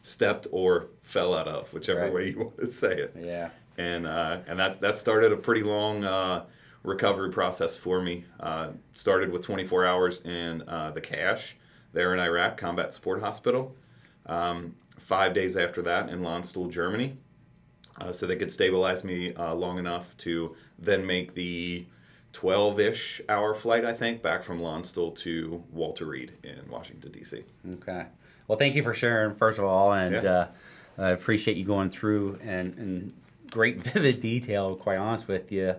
stepped 0.03 0.47
or 0.51 0.87
fell 1.03 1.33
out 1.33 1.47
of, 1.47 1.73
whichever 1.73 2.01
Right. 2.01 2.13
way 2.13 2.29
you 2.29 2.39
want 2.45 2.57
to 2.59 2.67
say 2.67 2.97
it. 2.97 3.15
Yeah. 3.19 3.49
And 3.77 4.07
uh, 4.07 4.39
and 4.47 4.57
that 4.59 4.79
that 4.81 4.97
started 4.97 5.31
a 5.33 5.37
pretty 5.37 5.63
long 5.63 6.05
uh, 6.05 6.45
recovery 6.83 7.31
process 7.31 7.75
for 7.75 8.01
me. 8.01 8.23
Uh, 8.39 8.69
started 8.93 9.31
with 9.31 9.41
24 9.41 9.85
hours 9.85 10.21
in 10.21 10.61
uh, 10.69 10.91
the 10.91 11.01
CSH 11.01 11.53
there 11.91 12.13
in 12.13 12.19
Iraq 12.19 12.55
Combat 12.57 12.93
Support 12.93 13.19
Hospital. 13.21 13.75
Um, 14.27 14.75
five 14.97 15.33
days 15.33 15.57
after 15.57 15.81
that 15.83 16.09
in 16.09 16.21
Landstuhl, 16.21 16.69
Germany. 16.71 17.17
Uh, 17.99 18.11
so 18.11 18.27
they 18.27 18.35
could 18.35 18.51
stabilize 18.51 19.03
me 19.03 19.33
uh, 19.35 19.53
long 19.53 19.77
enough 19.79 20.15
to 20.17 20.55
then 20.79 21.05
make 21.05 21.33
the 21.33 21.85
12-ish 22.33 23.21
hour 23.29 23.53
flight, 23.53 23.85
I 23.85 23.93
think, 23.93 24.21
back 24.21 24.43
from 24.43 24.59
Landstuhl 24.59 25.15
to 25.19 25.63
Walter 25.71 26.05
Reed 26.05 26.33
in 26.43 26.59
Washington 26.69 27.11
D.C. 27.13 27.43
Okay. 27.75 28.05
Well, 28.47 28.57
thank 28.57 28.75
you 28.75 28.83
for 28.83 28.93
sharing, 28.93 29.35
first 29.35 29.59
of 29.59 29.65
all, 29.65 29.93
and 29.93 30.21
Yeah. 30.23 30.31
uh, 30.31 30.47
I 30.97 31.09
appreciate 31.11 31.55
you 31.57 31.63
going 31.65 31.89
through 31.89 32.39
and, 32.43 32.77
and 32.77 33.13
great 33.49 33.81
vivid 33.83 34.19
detail. 34.19 34.75
Quite 34.75 34.97
honest 34.97 35.27
with 35.29 35.51
you, 35.51 35.75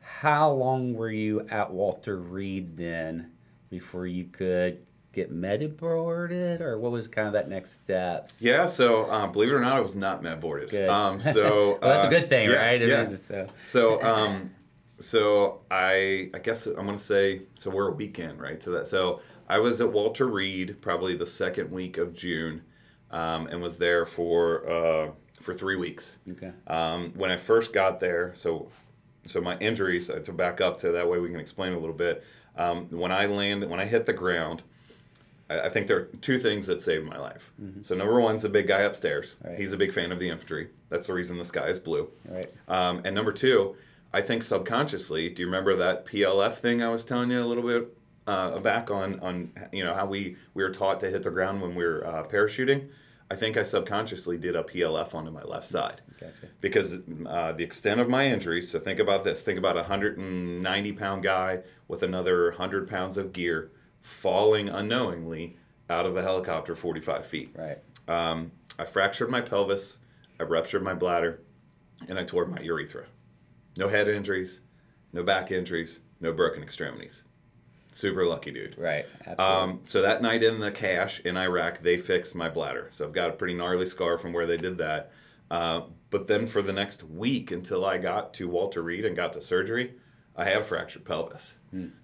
how 0.00 0.50
long 0.52 0.94
were 0.94 1.10
you 1.10 1.46
at 1.50 1.70
Walter 1.70 2.16
Reed 2.16 2.76
then 2.78 3.30
before 3.68 4.06
you 4.06 4.24
could 4.24 4.78
get 5.12 5.30
med 5.30 5.76
boarded, 5.76 6.60
or 6.60 6.78
what 6.78 6.92
was 6.92 7.08
kind 7.08 7.26
of 7.26 7.32
that 7.34 7.48
next 7.48 7.72
steps? 7.72 8.42
Yeah, 8.42 8.66
so 8.66 9.04
uh, 9.04 9.26
believe 9.26 9.50
it 9.50 9.54
or 9.54 9.60
not, 9.60 9.76
I 9.76 9.80
was 9.80 9.96
not 9.96 10.22
med 10.22 10.40
boarded. 10.40 10.70
Good. 10.70 10.88
Um, 10.88 11.20
so 11.20 11.78
well, 11.82 11.92
that's 11.92 12.04
a 12.04 12.08
uh, 12.08 12.10
good 12.10 12.28
thing, 12.28 12.50
yeah, 12.50 12.56
right? 12.56 12.80
It 12.80 12.88
yeah. 12.88 13.02
is, 13.02 13.22
so. 13.24 13.46
So, 13.60 14.02
um, 14.14 14.50
so 14.98 15.62
I, 15.70 16.30
I 16.34 16.38
guess 16.38 16.66
I'm 16.66 16.86
gonna 16.86 16.98
say, 16.98 17.42
so 17.58 17.70
we're 17.70 17.88
a 17.88 17.94
weekend, 17.94 18.40
right? 18.40 18.60
To 18.60 18.70
that. 18.70 18.86
So 18.86 19.20
I 19.48 19.58
was 19.58 19.80
at 19.80 19.90
Walter 19.90 20.28
Reed 20.28 20.80
probably 20.80 21.16
the 21.16 21.26
second 21.26 21.70
week 21.70 21.98
of 21.98 22.14
June, 22.14 22.62
um, 23.10 23.46
and 23.48 23.60
was 23.60 23.76
there 23.78 24.06
for 24.06 24.68
uh, 24.70 25.10
for 25.40 25.54
three 25.54 25.76
weeks. 25.76 26.18
Okay. 26.30 26.52
Um, 26.66 27.12
when 27.16 27.30
I 27.30 27.36
first 27.36 27.72
got 27.72 27.98
there, 27.98 28.32
so 28.34 28.68
so 29.26 29.40
my 29.40 29.58
injuries 29.58 30.08
uh, 30.08 30.20
to 30.20 30.32
back 30.32 30.60
up 30.60 30.78
to 30.78 30.92
that 30.92 31.08
way 31.08 31.18
we 31.18 31.30
can 31.30 31.40
explain 31.40 31.72
a 31.72 31.78
little 31.78 31.94
bit. 31.94 32.24
Um, 32.56 32.88
when 32.90 33.12
I 33.12 33.26
landed, 33.26 33.70
when 33.70 33.80
I 33.80 33.86
hit 33.86 34.06
the 34.06 34.12
ground, 34.12 34.62
I, 35.50 35.66
I 35.66 35.68
think 35.68 35.88
there 35.88 35.98
are 35.98 36.04
two 36.22 36.38
things 36.38 36.66
that 36.68 36.80
saved 36.80 37.04
my 37.04 37.18
life. 37.18 37.52
So 37.82 37.94
number 37.94 38.20
one's 38.20 38.42
the 38.42 38.48
big 38.48 38.68
guy 38.68 38.82
upstairs. 38.82 39.36
Right. 39.44 39.58
He's 39.58 39.72
a 39.72 39.76
big 39.76 39.92
fan 39.92 40.12
of 40.12 40.18
the 40.18 40.28
infantry. 40.30 40.68
That's 40.88 41.08
the 41.08 41.14
reason 41.14 41.36
the 41.36 41.44
sky 41.44 41.66
is 41.66 41.78
blue. 41.78 42.08
Right. 42.28 42.50
Um, 42.68 43.02
and 43.04 43.14
number 43.14 43.32
two, 43.32 43.76
I 44.12 44.20
think 44.22 44.42
subconsciously, 44.42 45.28
do 45.30 45.42
you 45.42 45.46
remember 45.46 45.76
that 45.76 46.06
PLF 46.06 46.54
thing 46.54 46.82
I 46.82 46.88
was 46.88 47.04
telling 47.04 47.30
you 47.30 47.40
a 47.42 47.44
little 47.46 47.62
bit 47.64 47.96
uh, 48.26 48.58
back 48.60 48.90
on 48.90 49.18
on 49.20 49.50
you 49.72 49.82
know 49.84 49.94
how 49.94 50.06
we 50.06 50.36
we 50.54 50.62
were 50.62 50.70
taught 50.70 51.00
to 51.00 51.10
hit 51.10 51.22
the 51.22 51.30
ground 51.30 51.60
when 51.60 51.74
we 51.74 51.84
were 51.84 52.06
uh, 52.06 52.24
parachuting? 52.24 52.88
I 53.30 53.36
think 53.36 53.56
I 53.56 53.62
subconsciously 53.62 54.38
did 54.38 54.56
a 54.56 54.64
PLF 54.64 55.14
onto 55.14 55.30
my 55.30 55.42
left 55.44 55.66
side 55.66 56.00
Gotcha. 56.18 56.48
because 56.60 56.94
uh, 57.26 57.52
the 57.52 57.62
extent 57.62 58.00
of 58.00 58.08
my 58.08 58.26
injuries. 58.26 58.68
So 58.68 58.80
think 58.80 58.98
about 58.98 59.22
this: 59.22 59.42
think 59.42 59.58
about 59.58 59.76
a 59.76 59.82
190 59.82 60.92
pound 60.92 61.22
guy 61.22 61.60
with 61.86 62.02
another 62.02 62.46
100 62.50 62.88
pounds 62.88 63.16
of 63.16 63.32
gear 63.32 63.70
falling 64.02 64.68
unknowingly 64.68 65.56
out 65.88 66.06
of 66.06 66.16
a 66.16 66.22
helicopter 66.22 66.74
45 66.74 67.26
feet. 67.26 67.54
Right. 67.54 67.78
Um, 68.08 68.52
I 68.78 68.84
fractured 68.84 69.30
my 69.30 69.40
pelvis, 69.40 69.98
I 70.38 70.44
ruptured 70.44 70.82
my 70.82 70.94
bladder, 70.94 71.40
and 72.08 72.18
I 72.18 72.24
tore 72.24 72.46
my 72.46 72.60
urethra. 72.60 73.06
No 73.76 73.88
head 73.88 74.08
injuries, 74.08 74.60
no 75.12 75.22
back 75.22 75.50
injuries, 75.50 76.00
no 76.20 76.32
broken 76.32 76.62
extremities. 76.62 77.24
Super 77.92 78.24
lucky 78.24 78.52
dude. 78.52 78.78
Right. 78.78 79.06
Absolutely. 79.26 79.44
Um, 79.44 79.80
so 79.84 80.02
that 80.02 80.22
night 80.22 80.42
in 80.42 80.60
the 80.60 80.70
CSH 80.70 81.26
in 81.26 81.36
Iraq, 81.36 81.82
they 81.82 81.98
fixed 81.98 82.34
my 82.34 82.48
bladder. 82.48 82.88
So 82.90 83.04
I've 83.04 83.12
got 83.12 83.30
a 83.30 83.32
pretty 83.32 83.54
gnarly 83.54 83.86
scar 83.86 84.16
from 84.16 84.32
where 84.32 84.46
they 84.46 84.56
did 84.56 84.78
that. 84.78 85.10
Uh, 85.50 85.82
but 86.10 86.28
then 86.28 86.46
for 86.46 86.62
the 86.62 86.72
next 86.72 87.02
week 87.02 87.50
until 87.50 87.84
I 87.84 87.98
got 87.98 88.32
to 88.34 88.48
Walter 88.48 88.82
Reed 88.82 89.04
and 89.04 89.16
got 89.16 89.32
to 89.32 89.42
surgery, 89.42 89.94
I 90.40 90.44
have 90.44 90.66
fractured 90.66 91.04
pelvis. 91.04 91.56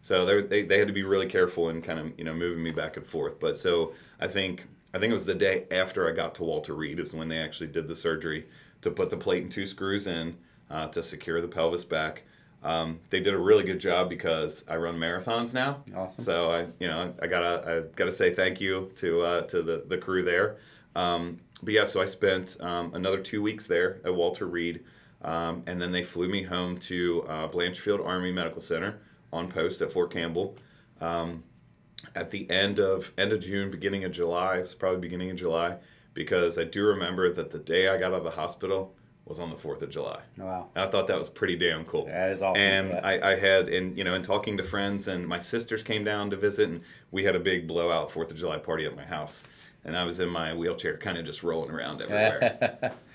So 0.03 0.25
they, 0.27 0.43
they 0.43 0.63
they 0.63 0.79
had 0.79 0.87
to 0.89 0.95
be 0.95 1.03
really 1.03 1.27
careful 1.27 1.71
in 1.71 1.83
kind 1.83 1.99
of 1.99 2.07
you 2.19 2.25
know 2.25 2.35
moving 2.35 2.63
me 2.63 2.71
back 2.71 2.97
and 2.97 3.07
forth. 3.07 3.41
But 3.41 3.57
so 3.57 3.93
I 4.21 4.29
think 4.29 4.67
I 4.95 4.99
think 4.99 5.11
it 5.11 5.15
was 5.15 5.25
the 5.25 5.35
day 5.35 5.65
after 5.71 6.09
I 6.09 6.13
got 6.13 6.35
to 6.37 6.45
Walter 6.45 6.75
Reed 6.75 7.01
is 7.01 7.13
when 7.13 7.29
they 7.29 7.39
actually 7.39 7.69
did 7.69 7.89
the 7.89 7.97
surgery 7.97 8.47
to 8.83 8.91
put 8.91 9.11
the 9.11 9.17
plate 9.17 9.43
and 9.43 9.51
two 9.51 9.67
screws 9.67 10.07
in 10.07 10.37
uh, 10.71 10.89
to 10.89 11.03
secure 11.03 11.41
the 11.41 11.49
pelvis 11.49 11.85
back. 11.85 12.23
Um, 12.63 12.99
they 13.11 13.21
did 13.21 13.35
a 13.35 13.39
really 13.39 13.65
good 13.65 13.79
job 13.79 14.09
because 14.09 14.65
I 14.69 14.77
run 14.77 14.97
marathons 14.97 15.55
now. 15.55 15.83
Awesome. 15.95 16.25
So 16.25 16.51
I, 16.51 16.67
you 16.81 16.89
know, 16.89 17.15
I 17.23 17.27
gotta, 17.27 17.71
I 17.71 17.95
gotta 17.95 18.13
say 18.13 18.35
thank 18.35 18.61
you 18.61 18.91
to 18.97 19.23
uh, 19.23 19.41
to 19.43 19.63
the 19.63 19.85
the 19.87 19.99
crew 19.99 20.25
there. 20.25 20.57
Um, 20.95 21.39
but 21.63 21.75
yeah, 21.75 21.85
so 21.85 22.01
I 22.01 22.07
spent 22.07 22.57
um, 22.61 22.95
another 22.95 23.21
two 23.21 23.43
weeks 23.43 23.67
there 23.67 24.01
at 24.05 24.15
Walter 24.15 24.47
Reed, 24.47 24.85
um, 25.23 25.63
and 25.67 25.81
then 25.81 25.93
they 25.93 26.03
flew 26.03 26.29
me 26.29 26.43
home 26.43 26.79
to 26.79 27.25
uh, 27.29 27.49
Blanchfield 27.49 28.05
Army 28.05 28.33
Medical 28.33 28.61
Center 28.61 29.01
on 29.33 29.49
post 29.49 29.83
at 29.83 29.93
Fort 29.93 30.13
Campbell. 30.13 30.57
Um, 31.01 31.45
at 32.15 32.31
the 32.31 32.49
end 32.51 32.79
of 32.79 33.13
end 33.19 33.33
of 33.33 33.41
June, 33.41 33.71
beginning 33.71 34.05
of 34.05 34.13
July, 34.13 34.59
it 34.59 34.63
was 34.63 34.75
probably 34.75 35.01
beginning 35.01 35.31
of 35.31 35.37
July, 35.37 35.77
because 36.15 36.59
I 36.59 36.65
do 36.65 36.85
remember 36.85 37.33
that 37.33 37.51
the 37.51 37.59
day 37.59 37.89
I 37.89 37.99
got 37.99 38.13
out 38.13 38.19
of 38.19 38.25
the 38.25 38.31
hospital 38.31 38.95
was 39.27 39.41
on 39.41 39.51
the 39.51 39.57
Fourth 39.57 39.83
of 39.83 39.91
July. 39.91 40.21
wow. 40.37 40.69
And 40.75 40.85
I 40.85 40.89
thought 40.89 41.09
that 41.09 41.19
was 41.19 41.29
pretty 41.29 41.57
damn 41.57 41.85
cool. 41.85 42.07
That 42.07 42.31
is 42.31 42.43
awesome. 42.43 42.63
And 42.63 42.93
I, 43.05 43.33
I 43.33 43.37
had, 43.37 43.69
and 43.69 43.99
you 43.99 44.05
know, 44.05 44.15
in 44.15 44.23
talking 44.23 44.57
to 44.57 44.63
friends, 44.63 45.09
and 45.09 45.27
my 45.27 45.41
sisters 45.41 45.83
came 45.83 46.05
down 46.05 46.31
to 46.31 46.37
visit, 46.37 46.69
and 46.69 46.81
we 47.11 47.25
had 47.25 47.35
a 47.35 47.41
big 47.41 47.67
blowout 47.67 48.11
Fourth 48.11 48.31
of 48.31 48.37
July 48.37 48.59
party 48.59 48.87
at 48.87 48.95
my 48.95 49.05
house. 49.05 49.43
And 49.85 49.97
I 49.97 50.05
was 50.05 50.21
in 50.21 50.29
my 50.29 50.55
wheelchair, 50.55 50.97
kind 50.97 51.19
of 51.19 51.25
just 51.25 51.43
rolling 51.43 51.71
around 51.71 52.03
everywhere. 52.03 52.93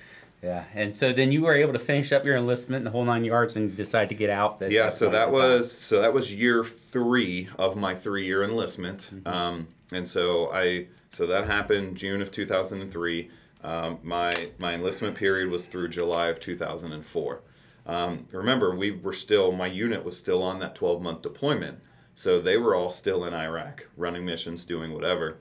Yeah, 0.44 0.64
and 0.74 0.96
so 0.96 1.14
then 1.14 1.32
you 1.32 1.44
were 1.44 1.54
able 1.54 1.74
to 1.74 1.80
finish 1.80 2.12
up 2.12 2.26
your 2.26 2.36
enlistment, 2.36 2.84
the 2.84 2.90
whole 2.90 3.06
nine 3.06 3.24
yards, 3.24 3.58
and 3.58 3.76
decide 3.76 4.10
to 4.10 4.16
get 4.16 4.32
out. 4.32 4.64
yeah, 4.68 4.90
so 4.90 5.10
that 5.10 5.32
was 5.32 5.72
so 5.72 6.02
that 6.02 6.14
was 6.14 6.34
year 6.34 6.64
three 6.64 7.48
of 7.60 7.76
my 7.76 7.94
three-year 7.94 8.44
enlistment, 8.44 9.10
mm-hmm. 9.14 9.28
um, 9.28 9.68
and 9.92 10.08
so 10.08 10.52
I 10.52 10.88
so 11.12 11.28
that 11.28 11.46
happened 11.46 11.96
June 11.96 12.22
of 12.22 12.32
2003. 12.32 13.30
Um, 13.64 14.00
my 14.02 14.34
my 14.58 14.74
enlistment 14.74 15.16
period 15.16 15.50
was 15.50 15.68
through 15.68 15.90
July 15.90 16.28
of 16.30 16.40
2004. 16.40 17.42
Um, 17.86 18.28
remember, 18.32 18.76
we 18.76 18.92
were 18.92 19.14
still 19.14 19.52
my 19.52 19.68
unit 19.68 20.04
was 20.04 20.18
still 20.18 20.42
on 20.42 20.60
that 20.60 20.74
12-month 20.76 21.22
deployment, 21.22 21.80
so 22.16 22.42
they 22.42 22.58
were 22.58 22.74
all 22.74 22.90
still 22.90 23.26
in 23.26 23.34
Iraq, 23.36 23.86
running 23.96 24.26
missions, 24.26 24.66
doing 24.66 24.92
whatever. 24.94 25.38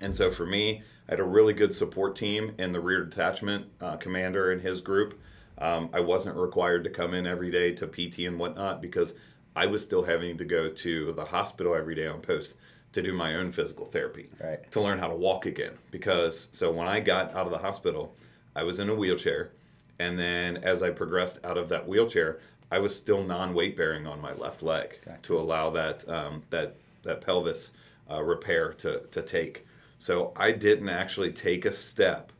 And 0.00 0.14
so 0.14 0.30
for 0.30 0.46
me, 0.46 0.82
I 1.08 1.12
had 1.12 1.20
a 1.20 1.24
really 1.24 1.54
good 1.54 1.74
support 1.74 2.16
team 2.16 2.54
in 2.58 2.72
the 2.72 2.80
rear 2.80 3.04
detachment 3.04 3.66
uh, 3.80 3.96
commander 3.96 4.52
and 4.52 4.60
his 4.60 4.80
group. 4.80 5.18
Um, 5.56 5.88
I 5.92 6.00
wasn't 6.00 6.36
required 6.36 6.84
to 6.84 6.90
come 6.90 7.14
in 7.14 7.26
every 7.26 7.50
day 7.50 7.72
to 7.72 7.86
PT 7.86 8.20
and 8.20 8.38
whatnot 8.38 8.82
because 8.82 9.14
I 9.56 9.66
was 9.66 9.82
still 9.82 10.04
having 10.04 10.36
to 10.38 10.44
go 10.44 10.68
to 10.68 11.12
the 11.12 11.24
hospital 11.24 11.74
every 11.74 11.94
day 11.94 12.06
on 12.06 12.20
post 12.20 12.54
to 12.92 13.02
do 13.02 13.12
my 13.12 13.34
own 13.36 13.52
physical 13.52 13.84
therapy 13.84 14.28
right. 14.42 14.70
to 14.70 14.80
learn 14.80 14.98
how 14.98 15.08
to 15.08 15.14
walk 15.14 15.46
again. 15.46 15.72
Because 15.90 16.48
so 16.52 16.70
when 16.70 16.86
I 16.86 17.00
got 17.00 17.34
out 17.34 17.46
of 17.46 17.50
the 17.50 17.58
hospital, 17.58 18.14
I 18.54 18.62
was 18.62 18.78
in 18.78 18.88
a 18.88 18.94
wheelchair, 18.94 19.50
and 19.98 20.18
then 20.18 20.58
as 20.58 20.82
I 20.82 20.90
progressed 20.90 21.44
out 21.44 21.58
of 21.58 21.68
that 21.70 21.88
wheelchair, 21.88 22.38
I 22.70 22.78
was 22.78 22.94
still 22.94 23.24
non-weight 23.24 23.76
bearing 23.76 24.06
on 24.06 24.20
my 24.20 24.32
left 24.34 24.62
leg 24.62 24.98
okay. 25.06 25.16
to 25.22 25.38
allow 25.38 25.70
that 25.70 26.08
um, 26.08 26.42
that 26.50 26.76
that 27.02 27.20
pelvis 27.20 27.72
uh, 28.10 28.22
repair 28.22 28.72
to 28.74 29.00
to 29.10 29.22
take. 29.22 29.64
So 29.98 30.32
I 30.36 30.52
didn't 30.52 30.88
actually 30.88 31.32
take 31.32 31.64
a 31.64 31.72
step 31.72 32.32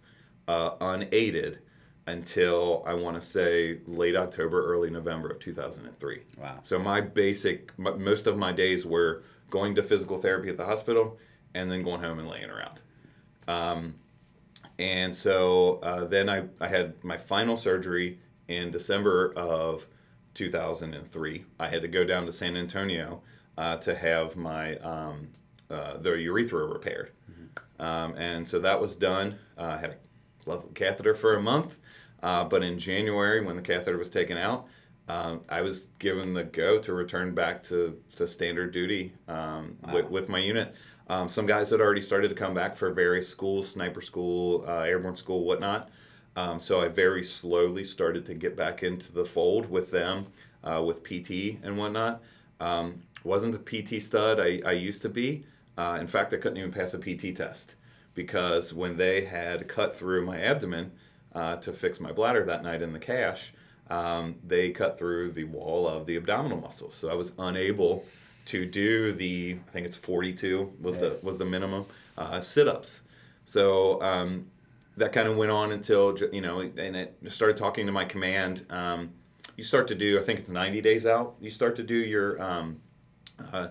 uh, 0.47 0.71
unaided 0.81 1.59
until 2.07 2.83
I 2.87 2.95
want 2.95 3.17
to 3.17 3.21
say 3.21 3.81
late 3.87 4.17
October, 4.17 4.65
early 4.65 4.89
November 4.91 5.29
of 5.29 5.41
2003. 5.41 6.23
Wow. 6.41 6.61
So 6.63 6.79
my 6.79 7.01
basic, 7.03 7.79
most 7.79 8.27
of 8.27 8.39
my 8.39 8.53
days 8.53 8.87
were 8.87 9.25
going 9.51 9.75
to 9.75 9.83
physical 9.83 10.17
therapy 10.17 10.49
at 10.49 10.57
the 10.57 10.65
hospital 10.65 11.19
and 11.55 11.71
then 11.71 11.83
going 11.83 12.01
home 12.01 12.19
and 12.19 12.29
laying 12.29 12.49
around. 12.49 12.81
Um, 13.47 13.95
and 14.79 15.15
so 15.15 15.81
uh, 15.83 16.05
then 16.05 16.29
I, 16.29 16.45
I 16.61 16.69
had 16.69 17.03
my 17.05 17.19
final 17.19 17.57
surgery 17.57 18.19
in 18.47 18.71
December 18.71 19.33
of 19.35 19.87
2003. 20.35 21.45
I 21.59 21.69
had 21.69 21.83
to 21.83 21.89
go 21.89 22.05
down 22.05 22.25
to 22.27 22.33
San 22.33 22.57
Antonio 22.57 23.21
uh, 23.59 23.77
to 23.79 23.95
have 23.95 24.37
my 24.37 24.77
um, 24.79 25.29
uh, 25.71 25.99
the 25.99 26.13
urethra 26.13 26.65
repaired. 26.65 27.11
Um, 27.79 28.15
and 28.17 28.47
so 28.47 28.59
that 28.61 28.81
was 28.81 28.97
done. 28.97 29.39
Uh, 29.57 29.63
I 29.65 29.77
had 29.79 29.91
a 29.91 30.51
lovely 30.51 30.71
catheter 30.75 31.15
for 31.15 31.37
a 31.37 31.43
month. 31.43 31.79
Uh, 32.23 32.45
but 32.45 32.63
in 32.63 32.79
January, 32.79 33.45
when 33.45 33.57
the 33.57 33.63
catheter 33.63 33.97
was 33.97 34.11
taken 34.11 34.37
out, 34.37 34.67
um, 35.09 35.41
I 35.49 35.63
was 35.63 35.87
given 35.99 36.35
the 36.35 36.45
go 36.45 36.79
to 36.81 36.93
return 36.93 37.35
back 37.35 37.63
to, 37.65 37.99
to 38.17 38.27
standard 38.27 38.73
duty 38.73 39.13
um, 39.27 39.77
wow. 39.83 39.95
with, 39.95 40.11
with, 40.11 40.29
my 40.29 40.39
unit. 40.39 40.75
Um, 41.09 41.29
some 41.29 41.47
guys 41.47 41.71
had 41.71 41.81
already 41.81 42.03
started 42.03 42.29
to 42.29 42.35
come 42.35 42.53
back 42.53 42.77
for 42.77 42.93
various 42.93 43.29
schools, 43.29 43.69
sniper 43.69 44.03
school, 44.03 44.65
uh, 44.69 44.81
airborne 44.81 45.17
school, 45.17 45.45
whatnot. 45.45 45.89
Um, 46.37 46.61
so 46.61 46.83
I 46.83 46.89
very 46.89 47.23
slowly 47.23 47.85
started 47.85 48.27
to 48.27 48.35
get 48.35 48.55
back 48.55 48.83
into 48.83 49.13
the 49.13 49.25
fold 49.25 49.71
with 49.71 49.91
them, 49.91 50.27
uh, 50.63 50.83
with 50.85 51.03
PT 51.03 51.59
and 51.63 51.79
whatnot. 51.79 52.23
Um, 52.61 53.03
wasn't 53.25 53.53
the 53.53 53.83
PT 53.83 54.03
stud 54.03 54.39
I, 54.39 54.61
I 54.67 54.73
used 54.73 55.03
to 55.03 55.09
be. 55.09 55.47
Uh, 55.79 55.97
in 56.01 56.09
fact, 56.09 56.35
I 56.35 56.39
couldn't 56.39 56.59
even 56.59 56.73
pass 56.73 56.93
a 56.93 56.99
PT 56.99 57.37
test 57.37 57.77
because 58.15 58.75
when 58.75 58.97
they 58.97 59.25
had 59.25 59.69
cut 59.69 59.95
through 59.95 60.27
my 60.27 60.41
abdomen 60.41 60.91
uh, 61.35 61.57
to 61.57 61.73
fix 61.73 62.01
my 62.01 62.11
bladder 62.11 62.45
that 62.45 62.65
night 62.65 62.83
in 62.83 62.93
the 62.93 62.99
CSH, 62.99 63.53
um, 63.89 64.35
they 64.45 64.71
cut 64.71 64.99
through 64.99 65.31
the 65.33 65.45
wall 65.45 65.87
of 65.87 66.05
the 66.05 66.17
abdominal 66.17 66.61
muscles. 66.61 66.95
So 66.97 67.09
I 67.11 67.15
was 67.15 67.33
unable 67.39 68.05
to 68.47 68.67
do 68.67 69.13
the 69.13 69.59
I 69.69 69.71
think 69.71 69.87
it's 69.87 69.97
42 69.97 70.73
was 70.81 70.97
yeah. 70.97 71.01
the 71.01 71.21
was 71.23 71.39
the 71.39 71.45
minimum 71.45 71.87
uh, 72.17 72.41
sit-ups. 72.41 73.03
So 73.45 74.03
um, 74.03 74.47
that 74.97 75.13
kind 75.13 75.29
of 75.29 75.37
went 75.37 75.53
on 75.53 75.71
until 75.71 76.17
you 76.33 76.41
know, 76.41 76.61
and 76.61 76.97
it 76.97 77.17
started 77.29 77.57
talking 77.57 77.87
to 77.87 77.93
my 77.93 78.05
command. 78.05 78.67
Um, 78.69 79.11
you 79.57 79.63
start 79.63 79.87
to 79.89 79.95
do 79.95 80.19
I 80.19 80.23
think 80.23 80.41
it's 80.41 80.51
90 80.51 80.81
days 80.81 81.07
out. 81.07 81.37
You 81.41 81.51
start 81.51 81.77
to 81.77 81.83
do 81.83 81.95
your 81.95 82.43
um, 82.43 82.81
uh, 83.53 83.69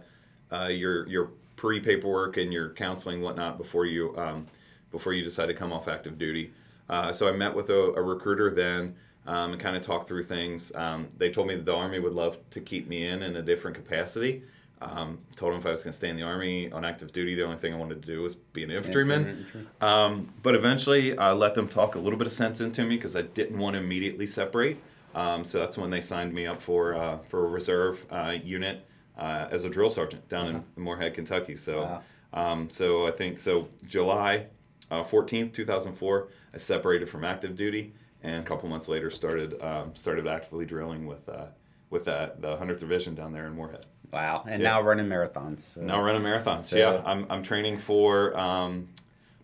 uh, 0.52 0.68
your 0.68 1.08
your 1.08 1.32
pre 1.58 1.82
paperwork 1.82 2.38
and 2.38 2.54
your 2.54 2.70
counseling 2.70 3.22
whatnot 3.22 3.58
before 3.58 3.86
you 3.86 4.18
um, 4.18 4.48
before 4.92 5.12
you 5.12 5.24
decide 5.24 5.48
to 5.48 5.54
come 5.54 5.74
off 5.74 5.90
active 5.90 6.18
duty. 6.18 6.54
Uh, 6.90 7.12
so 7.12 7.28
I 7.28 7.34
met 7.34 7.54
with 7.54 7.70
a, 7.70 7.92
a 7.98 8.02
recruiter 8.02 8.50
then 8.50 8.96
um, 9.26 9.52
and 9.52 9.62
kind 9.62 9.76
of 9.76 9.82
talked 9.82 10.08
through 10.08 10.24
things. 10.24 10.74
Um, 10.74 11.10
they 11.18 11.30
told 11.30 11.48
me 11.48 11.56
that 11.56 11.66
the 11.66 11.76
Army 11.76 12.00
would 12.00 12.14
love 12.14 12.38
to 12.52 12.62
keep 12.62 12.88
me 12.88 13.08
in 13.08 13.24
in 13.24 13.36
a 13.36 13.42
different 13.42 13.76
capacity. 13.76 14.44
Um, 14.80 15.18
told 15.36 15.54
them 15.54 15.60
if 15.60 15.66
I 15.66 15.72
was 15.72 15.84
going 15.84 15.92
to 15.92 15.98
stay 15.98 16.08
in 16.08 16.16
the 16.16 16.22
Army 16.22 16.72
on 16.72 16.86
active 16.86 17.12
duty, 17.12 17.34
the 17.34 17.44
only 17.44 17.58
thing 17.58 17.74
I 17.74 17.78
wanted 17.78 18.02
to 18.04 18.08
do 18.08 18.22
was 18.22 18.36
be 18.36 18.64
an 18.64 18.70
infantryman. 18.72 19.48
Um, 19.82 20.32
but 20.44 20.54
eventually, 20.54 21.18
I 21.18 21.32
let 21.32 21.56
them 21.56 21.68
talk 21.68 21.96
a 21.96 22.00
little 22.00 22.18
bit 22.18 22.28
of 22.28 22.34
sense 22.34 22.62
into 22.62 22.84
me 22.84 22.96
because 22.96 23.16
I 23.16 23.24
didn't 23.24 23.58
want 23.58 23.74
to 23.74 23.80
immediately 23.80 24.28
separate. 24.28 24.78
Um, 25.16 25.44
so 25.44 25.58
that's 25.60 25.78
when 25.80 25.90
they 25.90 26.02
signed 26.02 26.32
me 26.32 26.46
up 26.46 26.62
for 26.62 26.94
uh, 26.96 27.18
for 27.28 27.46
a 27.46 27.50
reserve 27.50 28.06
uh, 28.12 28.36
unit 28.44 28.87
uh, 29.18 29.48
as 29.52 29.66
a 29.66 29.70
drill 29.70 29.90
sergeant 29.90 30.28
down 30.30 30.48
uh-huh. 30.48 30.60
in 30.76 30.84
Morehead, 30.84 31.14
Kentucky. 31.14 31.56
So, 31.56 32.02
wow. 32.34 32.52
um, 32.52 32.70
so 32.70 33.08
I 33.08 33.12
think 33.12 33.40
so. 33.40 33.68
July 33.86 34.48
uh, 34.92 35.04
fourteenth, 35.04 35.54
two 35.54 35.66
thousand 35.66 35.94
four, 35.94 36.30
I 36.54 36.58
separated 36.58 37.10
from 37.10 37.24
active 37.24 37.56
duty, 37.56 37.94
and 38.24 38.44
a 38.44 38.44
couple 38.44 38.70
months 38.70 38.88
later 38.88 39.10
started 39.10 39.62
um, 39.62 39.96
started 39.96 40.28
actively 40.28 40.66
drilling 40.66 41.06
with 41.06 41.28
uh, 41.30 41.48
with 41.90 42.06
that 42.06 42.42
the 42.42 42.58
hundredth 42.58 42.80
division 42.80 43.16
down 43.16 43.34
there 43.34 43.48
in 43.48 43.54
Morehead. 43.54 43.86
Wow! 44.12 44.44
And 44.48 44.62
yeah. 44.62 44.70
now 44.70 44.82
running 44.82 45.08
marathons. 45.08 45.60
So. 45.60 45.82
Now 45.82 46.02
running 46.02 46.22
marathons. 46.22 46.66
So. 46.66 46.78
Yeah, 46.78 47.02
I'm 47.06 47.26
I'm 47.30 47.44
training 47.44 47.78
for. 47.78 48.38
Um, 48.38 48.88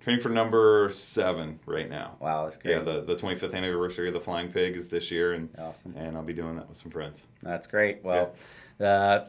training 0.04 0.22
for 0.22 0.30
number 0.30 0.90
seven 0.92 1.58
right 1.66 1.90
now. 1.90 2.18
Wow, 2.20 2.44
that's 2.44 2.58
great. 2.58 2.76
Yeah, 2.76 2.80
the, 2.82 3.02
the 3.02 3.16
25th 3.16 3.54
anniversary 3.54 4.10
of 4.10 4.14
the 4.14 4.20
Flying 4.20 4.52
Pig 4.52 4.76
is 4.76 4.90
this 4.90 5.10
year, 5.10 5.32
and 5.32 5.48
awesome. 5.58 5.96
And 5.96 6.18
I'll 6.18 6.24
be 6.24 6.34
doing 6.34 6.58
that 6.58 6.68
with 6.68 6.78
some 6.78 6.92
friends. 6.92 7.24
That's 7.42 7.68
great. 7.68 8.04
Well, 8.04 8.34
yeah. 8.82 8.88
uh, 8.88 9.28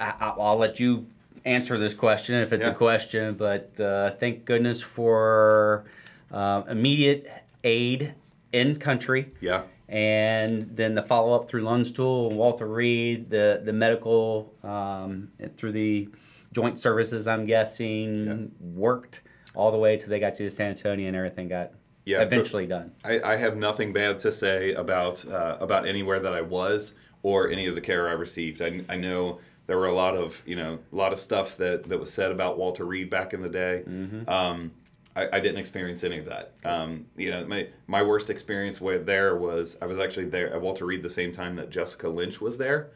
I, 0.00 0.34
will 0.36 0.56
let 0.56 0.80
you 0.80 1.06
answer 1.44 1.78
this 1.78 1.94
question 1.94 2.36
if 2.36 2.52
it's 2.52 2.66
yeah. 2.66 2.72
a 2.72 2.74
question, 2.74 3.34
but 3.34 3.78
uh, 3.80 4.12
thank 4.12 4.44
goodness 4.44 4.82
for 4.82 5.84
uh, 6.32 6.62
immediate 6.68 7.30
aid 7.64 8.14
in 8.52 8.76
country. 8.76 9.32
Yeah. 9.40 9.62
And 9.88 10.76
then 10.76 10.94
the 10.94 11.02
follow 11.02 11.34
up 11.34 11.48
through 11.48 11.64
Landstuhl 11.64 12.28
and 12.28 12.36
Walter 12.36 12.66
Reed, 12.66 13.28
the 13.28 13.60
the 13.64 13.72
medical 13.72 14.54
um, 14.62 15.30
through 15.56 15.72
the 15.72 16.08
joint 16.52 16.78
services, 16.78 17.26
I'm 17.26 17.44
guessing, 17.44 18.26
yeah. 18.26 18.46
worked 18.60 19.22
all 19.54 19.72
the 19.72 19.78
way 19.78 19.96
till 19.96 20.08
they 20.08 20.20
got 20.20 20.38
you 20.38 20.46
to 20.46 20.50
San 20.50 20.68
Antonio 20.70 21.08
and 21.08 21.16
everything 21.16 21.48
got 21.48 21.72
yeah, 22.04 22.22
eventually 22.22 22.66
done. 22.66 22.92
I, 23.04 23.20
I 23.20 23.36
have 23.36 23.56
nothing 23.56 23.92
bad 23.92 24.20
to 24.20 24.32
say 24.32 24.74
about 24.74 25.26
uh, 25.26 25.56
about 25.60 25.86
anywhere 25.86 26.20
that 26.20 26.32
I 26.32 26.40
was 26.40 26.94
or 27.22 27.50
any 27.50 27.66
of 27.66 27.74
the 27.74 27.80
care 27.80 28.08
I 28.08 28.12
received. 28.12 28.62
I, 28.62 28.82
I 28.88 28.96
know 28.96 29.40
there 29.70 29.78
were 29.78 29.86
a 29.86 29.94
lot 29.94 30.16
of 30.16 30.42
you 30.46 30.56
know 30.56 30.80
a 30.92 30.96
lot 30.96 31.12
of 31.12 31.20
stuff 31.20 31.56
that 31.58 31.88
that 31.88 32.00
was 32.00 32.12
said 32.12 32.32
about 32.32 32.58
Walter 32.58 32.84
Reed 32.84 33.08
back 33.08 33.32
in 33.32 33.40
the 33.40 33.48
day. 33.48 33.84
Mm-hmm. 33.86 34.28
Um, 34.28 34.72
I, 35.14 35.28
I, 35.34 35.38
didn't 35.38 35.58
experience 35.58 36.02
any 36.02 36.18
of 36.18 36.24
that. 36.24 36.54
Um, 36.64 37.06
you 37.16 37.30
know, 37.30 37.46
my 37.46 37.68
my 37.86 38.02
worst 38.02 38.30
experience 38.30 38.80
with 38.80 39.06
there 39.06 39.36
was 39.36 39.78
I 39.80 39.86
was 39.86 40.00
actually 40.00 40.26
there 40.26 40.52
at 40.52 40.60
Walter 40.60 40.86
Reed 40.86 41.04
the 41.04 41.08
same 41.10 41.30
time 41.30 41.54
that 41.54 41.70
Jessica 41.70 42.08
Lynch 42.08 42.40
was 42.40 42.58
there. 42.58 42.90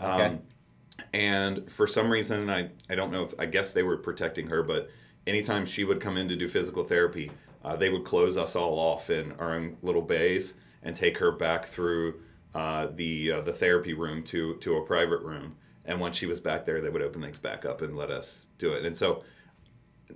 Okay. 0.00 0.26
Um, 0.26 0.42
and 1.12 1.68
for 1.68 1.88
some 1.88 2.08
reason, 2.08 2.48
I, 2.48 2.70
I 2.88 2.94
don't 2.94 3.10
know 3.10 3.24
if 3.24 3.34
I 3.36 3.46
guess 3.46 3.72
they 3.72 3.82
were 3.82 3.96
protecting 3.96 4.46
her, 4.50 4.62
but 4.62 4.88
anytime 5.26 5.66
she 5.66 5.82
would 5.82 6.00
come 6.00 6.16
in 6.16 6.28
to 6.28 6.36
do 6.36 6.46
physical 6.46 6.84
therapy, 6.84 7.32
uh, 7.64 7.74
they 7.74 7.88
would 7.88 8.04
close 8.04 8.36
us 8.36 8.54
all 8.54 8.78
off 8.78 9.10
in 9.10 9.32
our 9.40 9.56
own 9.56 9.78
little 9.82 10.02
bays 10.02 10.54
and 10.84 10.94
take 10.94 11.18
her 11.18 11.32
back 11.32 11.64
through 11.64 12.20
uh, 12.54 12.86
the 12.94 13.32
uh, 13.32 13.40
the 13.40 13.52
therapy 13.52 13.94
room 13.94 14.22
to 14.22 14.54
to 14.58 14.76
a 14.76 14.86
private 14.86 15.22
room 15.22 15.56
and 15.84 16.00
once 16.00 16.16
she 16.16 16.26
was 16.26 16.40
back 16.40 16.66
there, 16.66 16.80
they 16.80 16.88
would 16.88 17.02
open 17.02 17.22
things 17.22 17.38
back 17.38 17.64
up 17.64 17.82
and 17.82 17.96
let 17.96 18.10
us 18.10 18.48
do 18.58 18.72
it. 18.72 18.84
And 18.84 18.96
so 18.96 19.24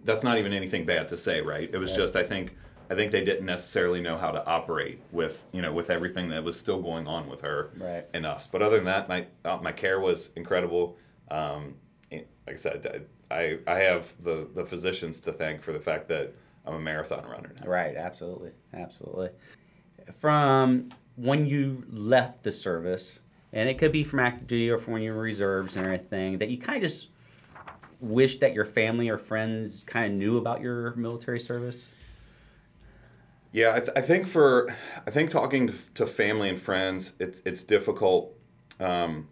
that's 0.04 0.22
not 0.22 0.38
even 0.38 0.52
anything 0.52 0.84
bad 0.84 1.08
to 1.08 1.16
say, 1.16 1.40
right? 1.40 1.68
It 1.72 1.78
was 1.78 1.90
right. 1.90 1.98
just 1.98 2.16
I 2.16 2.24
think 2.24 2.56
I 2.90 2.94
think 2.94 3.12
they 3.12 3.24
didn't 3.24 3.46
necessarily 3.46 4.00
know 4.00 4.18
how 4.18 4.30
to 4.30 4.44
operate 4.46 5.00
with 5.10 5.44
you 5.52 5.62
know 5.62 5.72
with 5.72 5.90
everything 5.90 6.28
that 6.30 6.44
was 6.44 6.58
still 6.58 6.80
going 6.80 7.06
on 7.06 7.28
with 7.28 7.40
her 7.40 7.70
right. 7.78 8.04
and 8.12 8.26
us. 8.26 8.46
But 8.46 8.62
other 8.62 8.76
than 8.76 8.86
that, 8.86 9.08
my 9.08 9.26
uh, 9.44 9.58
my 9.62 9.72
care 9.72 10.00
was 10.00 10.30
incredible. 10.36 10.96
Um, 11.30 11.76
like 12.10 12.26
I 12.48 12.54
said, 12.56 13.06
I 13.30 13.58
I 13.66 13.78
have 13.78 14.12
the 14.22 14.48
the 14.54 14.64
physicians 14.64 15.20
to 15.20 15.32
thank 15.32 15.62
for 15.62 15.72
the 15.72 15.80
fact 15.80 16.08
that 16.08 16.34
I'm 16.66 16.74
a 16.74 16.80
marathon 16.80 17.24
runner 17.24 17.52
now. 17.60 17.66
Right. 17.66 17.96
Absolutely. 17.96 18.50
Absolutely. 18.72 19.30
From 20.18 20.90
when 21.16 21.46
you 21.46 21.84
left 21.90 22.42
the 22.42 22.52
service 22.52 23.20
and 23.54 23.68
it 23.68 23.78
could 23.78 23.92
be 23.92 24.04
from 24.04 24.18
active 24.18 24.46
duty 24.46 24.68
or 24.68 24.76
from 24.76 24.94
when 24.94 25.02
you're 25.02 25.14
reserves 25.14 25.76
and 25.76 25.86
everything 25.86 26.36
that 26.38 26.50
you 26.50 26.58
kind 26.58 26.76
of 26.76 26.82
just 26.82 27.08
wish 28.00 28.38
that 28.38 28.52
your 28.52 28.64
family 28.66 29.08
or 29.08 29.16
friends 29.16 29.82
kind 29.84 30.12
of 30.12 30.18
knew 30.18 30.36
about 30.36 30.60
your 30.60 30.94
military 30.96 31.40
service 31.40 31.94
Yeah, 33.52 33.74
I, 33.76 33.78
th- 33.78 33.92
I 33.96 34.00
think 34.02 34.26
for 34.26 34.68
I 35.06 35.10
think 35.10 35.30
talking 35.30 35.72
to, 35.94 36.06
family 36.06 36.48
and 36.48 36.60
friends, 36.60 37.14
it's 37.20 37.40
it's 37.46 37.62
difficult. 37.62 38.36
Um, 38.80 39.28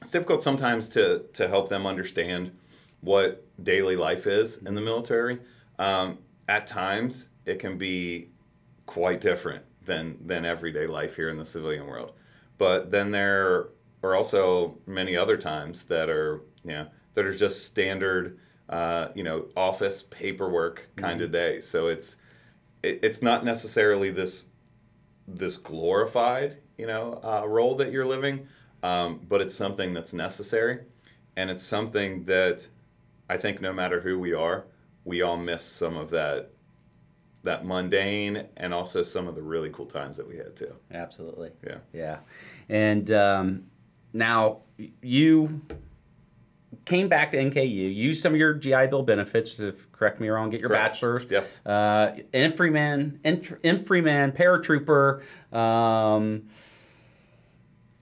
it's 0.00 0.12
difficult 0.12 0.44
sometimes 0.44 0.88
to 0.90 1.24
to 1.32 1.48
help 1.48 1.68
them 1.68 1.84
understand 1.84 2.52
what 3.00 3.44
daily 3.64 3.96
life 3.96 4.28
is 4.28 4.58
in 4.58 4.76
the 4.76 4.80
military. 4.80 5.40
Um, 5.80 6.18
at 6.48 6.68
times, 6.68 7.30
it 7.44 7.58
can 7.58 7.76
be 7.78 8.28
quite 8.86 9.20
different 9.20 9.64
than 9.84 10.18
than 10.24 10.44
everyday 10.44 10.86
life 10.86 11.16
here 11.16 11.28
in 11.28 11.36
the 11.36 11.44
civilian 11.44 11.86
world. 11.86 12.12
But 12.62 12.92
then 12.92 13.10
there 13.10 13.70
are 14.04 14.14
also 14.14 14.78
many 14.86 15.16
other 15.16 15.36
times 15.36 15.82
that 15.86 16.08
are 16.08 16.42
you 16.62 16.70
know 16.70 16.86
that 17.14 17.24
are 17.24 17.34
just 17.34 17.66
standard 17.66 18.38
uh, 18.68 19.08
you 19.16 19.24
know 19.24 19.46
office 19.56 20.04
paperwork 20.04 20.88
kind 20.94 21.16
mm-hmm. 21.16 21.24
of 21.24 21.32
day. 21.32 21.58
So 21.58 21.88
it's 21.88 22.18
it, 22.84 23.00
it's 23.02 23.20
not 23.20 23.44
necessarily 23.44 24.12
this 24.12 24.46
this 25.26 25.56
glorified 25.56 26.58
you 26.78 26.86
know 26.86 27.20
uh, 27.24 27.48
role 27.48 27.74
that 27.78 27.90
you're 27.90 28.06
living, 28.06 28.46
um, 28.84 29.20
but 29.28 29.40
it's 29.40 29.56
something 29.56 29.92
that's 29.92 30.14
necessary, 30.14 30.82
and 31.34 31.50
it's 31.50 31.64
something 31.64 32.22
that 32.26 32.64
I 33.28 33.38
think 33.38 33.60
no 33.60 33.72
matter 33.72 34.00
who 34.00 34.20
we 34.20 34.34
are, 34.34 34.66
we 35.04 35.20
all 35.20 35.36
miss 35.36 35.64
some 35.64 35.96
of 35.96 36.10
that 36.10 36.52
that 37.44 37.64
mundane 37.64 38.46
and 38.56 38.72
also 38.72 39.02
some 39.02 39.26
of 39.26 39.34
the 39.34 39.42
really 39.42 39.70
cool 39.70 39.86
times 39.86 40.16
that 40.16 40.26
we 40.26 40.36
had 40.36 40.54
too. 40.54 40.74
Absolutely. 40.92 41.50
Yeah. 41.66 41.78
Yeah. 41.92 42.18
And 42.68 43.10
um, 43.10 43.64
now 44.12 44.58
you 45.02 45.60
came 46.84 47.08
back 47.08 47.30
to 47.32 47.36
NKU, 47.36 47.94
used 47.94 48.22
some 48.22 48.32
of 48.32 48.38
your 48.38 48.54
GI 48.54 48.86
Bill 48.88 49.02
benefits, 49.02 49.60
if 49.60 49.90
correct 49.92 50.20
me 50.20 50.28
wrong, 50.28 50.50
get 50.50 50.60
your 50.60 50.68
Correct. 50.68 50.92
bachelor's. 50.92 51.26
Yes. 51.28 51.64
Uh, 51.66 52.16
infantryman, 52.32 53.20
infantryman, 53.24 54.32
paratrooper, 54.32 55.22
um, 55.52 56.48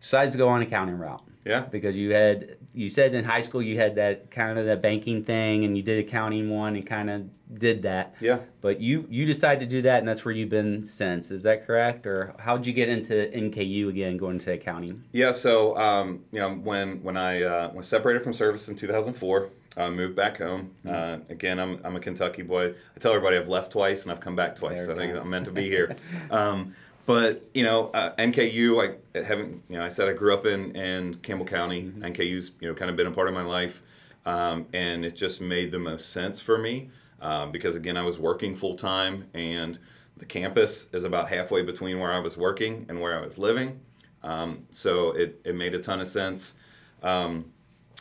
decides 0.01 0.33
to 0.33 0.39
go 0.39 0.49
on 0.49 0.63
accounting 0.63 0.97
route. 0.99 1.23
Yeah. 1.45 1.61
Because 1.61 1.97
you 1.97 2.13
had, 2.13 2.57
you 2.73 2.89
said 2.89 3.15
in 3.15 3.25
high 3.25 3.41
school 3.41 3.63
you 3.63 3.77
had 3.77 3.97
that 3.97 4.31
kind 4.31 4.59
of 4.59 4.67
that 4.67 4.81
banking 4.81 5.25
thing 5.25 5.65
and 5.65 5.77
you 5.77 5.83
did 5.83 6.07
accounting 6.07 6.51
one 6.51 6.77
and 6.77 6.87
kind 6.87 7.11
of 7.11 7.29
did 7.55 7.83
that. 7.83 8.15
Yeah. 8.21 8.39
But 8.61 8.81
you 8.81 9.07
you 9.11 9.27
decided 9.27 9.61
to 9.61 9.67
do 9.67 9.83
that, 9.83 9.99
and 9.99 10.09
that's 10.09 10.25
where 10.25 10.33
you've 10.33 10.51
been 10.51 10.85
since. 10.85 11.31
Is 11.31 11.43
that 11.43 11.67
correct? 11.67 12.07
Or 12.07 12.35
how 12.39 12.57
did 12.57 12.67
you 12.67 12.73
get 12.73 12.89
into 12.89 13.13
NKU 13.35 13.89
again, 13.89 14.17
going 14.17 14.35
into 14.35 14.53
accounting? 14.53 15.03
Yeah. 15.13 15.33
So 15.33 15.77
um, 15.77 16.25
you 16.33 16.39
know, 16.39 16.55
when 16.55 17.03
when 17.03 17.17
I 17.17 17.43
uh, 17.43 17.73
was 17.75 17.89
separated 17.89 18.23
from 18.23 18.33
service 18.33 18.69
in 18.69 18.77
2004, 18.77 19.51
I 19.77 19.91
moved 19.91 20.17
back 20.17 20.39
home. 20.39 20.71
Mm-hmm. 20.85 20.95
Uh, 20.95 21.33
again, 21.33 21.59
I'm, 21.59 21.81
I'm 21.85 21.97
a 21.97 22.01
Kentucky 22.01 22.43
boy. 22.43 22.69
I 22.71 22.99
tell 22.99 23.13
everybody 23.13 23.37
I've 23.37 23.49
left 23.49 23.73
twice 23.73 24.03
and 24.03 24.13
I've 24.13 24.21
come 24.21 24.37
back 24.37 24.55
twice. 24.55 24.87
So 24.87 24.93
I 24.93 24.97
think 24.97 25.17
I'm 25.17 25.31
meant 25.31 25.47
to 25.47 25.53
be 25.53 25.69
here. 25.69 25.97
um, 26.31 26.75
but 27.07 27.45
you 27.55 27.65
know, 27.65 27.89
uh, 27.89 28.15
NKU, 28.17 28.97
I 29.15 29.19
haven't. 29.19 29.63
You 29.69 29.79
know, 29.79 29.85
I 29.85 29.89
said 29.89 30.09
I 30.09 30.13
grew 30.13 30.35
up 30.35 30.47
in 30.47 30.77
in 30.77 31.15
Campbell 31.17 31.47
County. 31.47 31.83
Mm-hmm. 31.83 32.03
NKU's 32.05 32.53
you 32.61 32.69
know 32.69 32.75
kind 32.75 32.91
of 32.91 32.97
been 32.97 33.07
a 33.07 33.13
part 33.13 33.29
of 33.29 33.35
my 33.35 33.43
life, 33.43 33.83
um, 34.27 34.67
and 34.73 35.05
it 35.05 35.17
just 35.17 35.41
made 35.41 35.71
the 35.71 35.79
most 35.79 36.11
sense 36.11 36.41
for 36.41 36.59
me 36.59 36.91
um, 37.21 37.53
because 37.53 37.77
again 37.77 37.97
I 37.97 38.03
was 38.03 38.19
working 38.19 38.55
full 38.55 38.75
time 38.75 39.27
and 39.35 39.79
the 40.17 40.27
campus 40.27 40.89
is 40.93 41.05
about 41.05 41.29
halfway 41.29 41.63
between 41.63 41.99
where 41.99 42.13
I 42.13 42.19
was 42.19 42.37
working 42.37 42.85
and 42.89 43.01
where 43.01 43.19
I 43.19 43.25
was 43.25 43.39
living. 43.39 43.81
Um, 44.23 44.67
so 44.71 45.13
it, 45.13 45.41
it 45.45 45.55
made 45.55 45.75
a 45.75 45.79
ton 45.79 46.01
of 46.01 46.09
sense. 46.09 46.55
Um, 47.03 47.47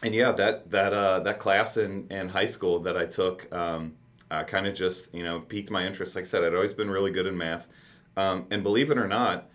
and 0.04 0.14
yeah, 0.14 0.32
that 0.34 0.70
that 0.72 0.94
uh, 0.94 1.22
that 1.22 1.40
class 1.40 1.78
in, 1.78 2.08
in 2.10 2.30
high 2.30 2.46
school 2.46 2.80
that 2.80 2.98
I 2.98 3.06
took 3.06 3.52
um, 3.54 3.94
kind 4.30 4.68
of 4.68 4.76
just 4.76 5.14
you 5.14 5.24
know 5.24 5.40
piqued 5.42 5.72
my 5.72 5.86
interest. 5.86 6.16
Like 6.16 6.24
I 6.24 6.28
said, 6.28 6.44
I'd 6.44 6.54
always 6.54 6.74
been 6.74 6.90
really 6.90 7.12
good 7.12 7.26
in 7.26 7.38
math, 7.38 7.68
um, 8.20 8.46
and 8.52 8.64
believe 8.64 8.92
it 8.92 8.98
or 8.98 9.08
not, 9.08 9.50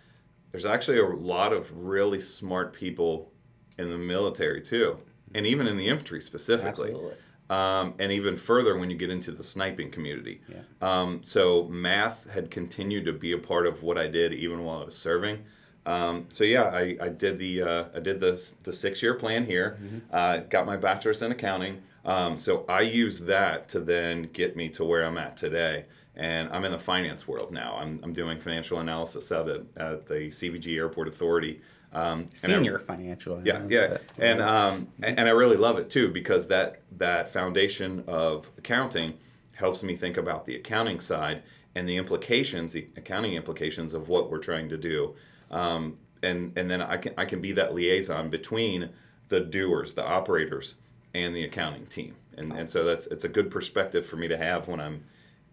there's 0.51 0.65
actually 0.65 0.99
a 0.99 1.05
lot 1.05 1.53
of 1.53 1.77
really 1.77 2.19
smart 2.19 2.73
people 2.73 3.31
in 3.77 3.89
the 3.89 3.97
military 3.97 4.61
too, 4.61 4.97
and 5.33 5.45
even 5.45 5.67
in 5.67 5.77
the 5.77 5.87
infantry 5.87 6.21
specifically. 6.21 6.89
Absolutely 6.89 7.17
um, 7.49 7.93
and 7.99 8.11
even 8.11 8.35
further 8.35 8.77
when 8.77 8.89
you 8.89 8.97
get 8.97 9.09
into 9.09 9.31
the 9.31 9.43
sniping 9.43 9.91
community. 9.91 10.41
Yeah. 10.47 10.61
Um, 10.81 11.21
so 11.23 11.65
math 11.65 12.29
had 12.29 12.49
continued 12.49 13.05
to 13.05 13.13
be 13.13 13.33
a 13.33 13.37
part 13.37 13.67
of 13.67 13.83
what 13.83 13.97
I 13.97 14.07
did 14.07 14.33
even 14.33 14.63
while 14.63 14.81
I 14.81 14.85
was 14.85 14.97
serving. 14.97 15.43
Um, 15.85 16.25
so 16.29 16.43
yeah, 16.43 16.63
I, 16.63 16.97
I 16.99 17.09
did 17.09 17.37
the 17.37 17.61
uh, 17.61 17.85
I 17.95 17.99
did 17.99 18.19
the 18.19 18.41
the 18.63 18.73
six 18.73 19.03
year 19.03 19.13
plan 19.13 19.45
here. 19.45 19.77
Mm-hmm. 19.79 19.97
Uh, 20.11 20.37
got 20.37 20.65
my 20.65 20.77
bachelor's 20.77 21.21
in 21.21 21.31
accounting. 21.31 21.83
Um, 22.03 22.37
so 22.37 22.65
I 22.67 22.81
used 22.81 23.25
that 23.27 23.69
to 23.69 23.79
then 23.79 24.29
get 24.33 24.55
me 24.55 24.69
to 24.69 24.83
where 24.83 25.03
I'm 25.03 25.17
at 25.17 25.37
today. 25.37 25.85
And 26.17 26.49
I'm 26.49 26.63
in 26.63 26.71
the 26.71 26.79
finance 26.79 27.27
world 27.27 27.51
now. 27.51 27.75
I'm, 27.77 27.99
I'm 28.01 28.13
doing 28.13 28.39
financial 28.39 28.79
analysis 28.79 29.31
out 29.31 29.49
at, 29.49 29.61
at 29.75 30.05
the 30.05 30.29
CVG 30.29 30.77
Airport 30.77 31.07
Authority. 31.07 31.61
Um, 31.91 32.27
Senior 32.33 32.79
I, 32.79 32.83
financial. 32.83 33.41
Yeah, 33.45 33.63
yeah, 33.69 33.97
and 34.17 34.41
um, 34.41 34.87
and, 35.01 35.17
and 35.19 35.29
I 35.29 35.31
really 35.31 35.55
love 35.55 35.77
it 35.79 35.89
too 35.89 36.09
because 36.09 36.47
that 36.47 36.81
that 36.97 37.29
foundation 37.29 38.03
of 38.05 38.49
accounting 38.57 39.13
helps 39.53 39.81
me 39.81 39.95
think 39.95 40.17
about 40.17 40.45
the 40.45 40.57
accounting 40.57 40.99
side 40.99 41.43
and 41.73 41.87
the 41.87 41.95
implications, 41.95 42.73
the 42.73 42.87
accounting 42.97 43.33
implications 43.33 43.93
of 43.93 44.09
what 44.09 44.29
we're 44.29 44.39
trying 44.39 44.67
to 44.69 44.77
do, 44.77 45.15
um, 45.51 45.97
and 46.21 46.57
and 46.57 46.69
then 46.69 46.81
I 46.81 46.97
can 46.97 47.13
I 47.17 47.23
can 47.23 47.39
be 47.39 47.53
that 47.53 47.73
liaison 47.73 48.29
between 48.29 48.89
the 49.29 49.39
doers, 49.39 49.93
the 49.93 50.03
operators, 50.03 50.75
and 51.13 51.33
the 51.33 51.45
accounting 51.45 51.85
team, 51.85 52.15
and 52.37 52.51
and 52.51 52.69
so 52.69 52.83
that's 52.83 53.07
it's 53.07 53.23
a 53.23 53.29
good 53.29 53.49
perspective 53.49 54.05
for 54.05 54.17
me 54.17 54.27
to 54.27 54.37
have 54.37 54.67
when 54.67 54.81
I'm 54.81 55.05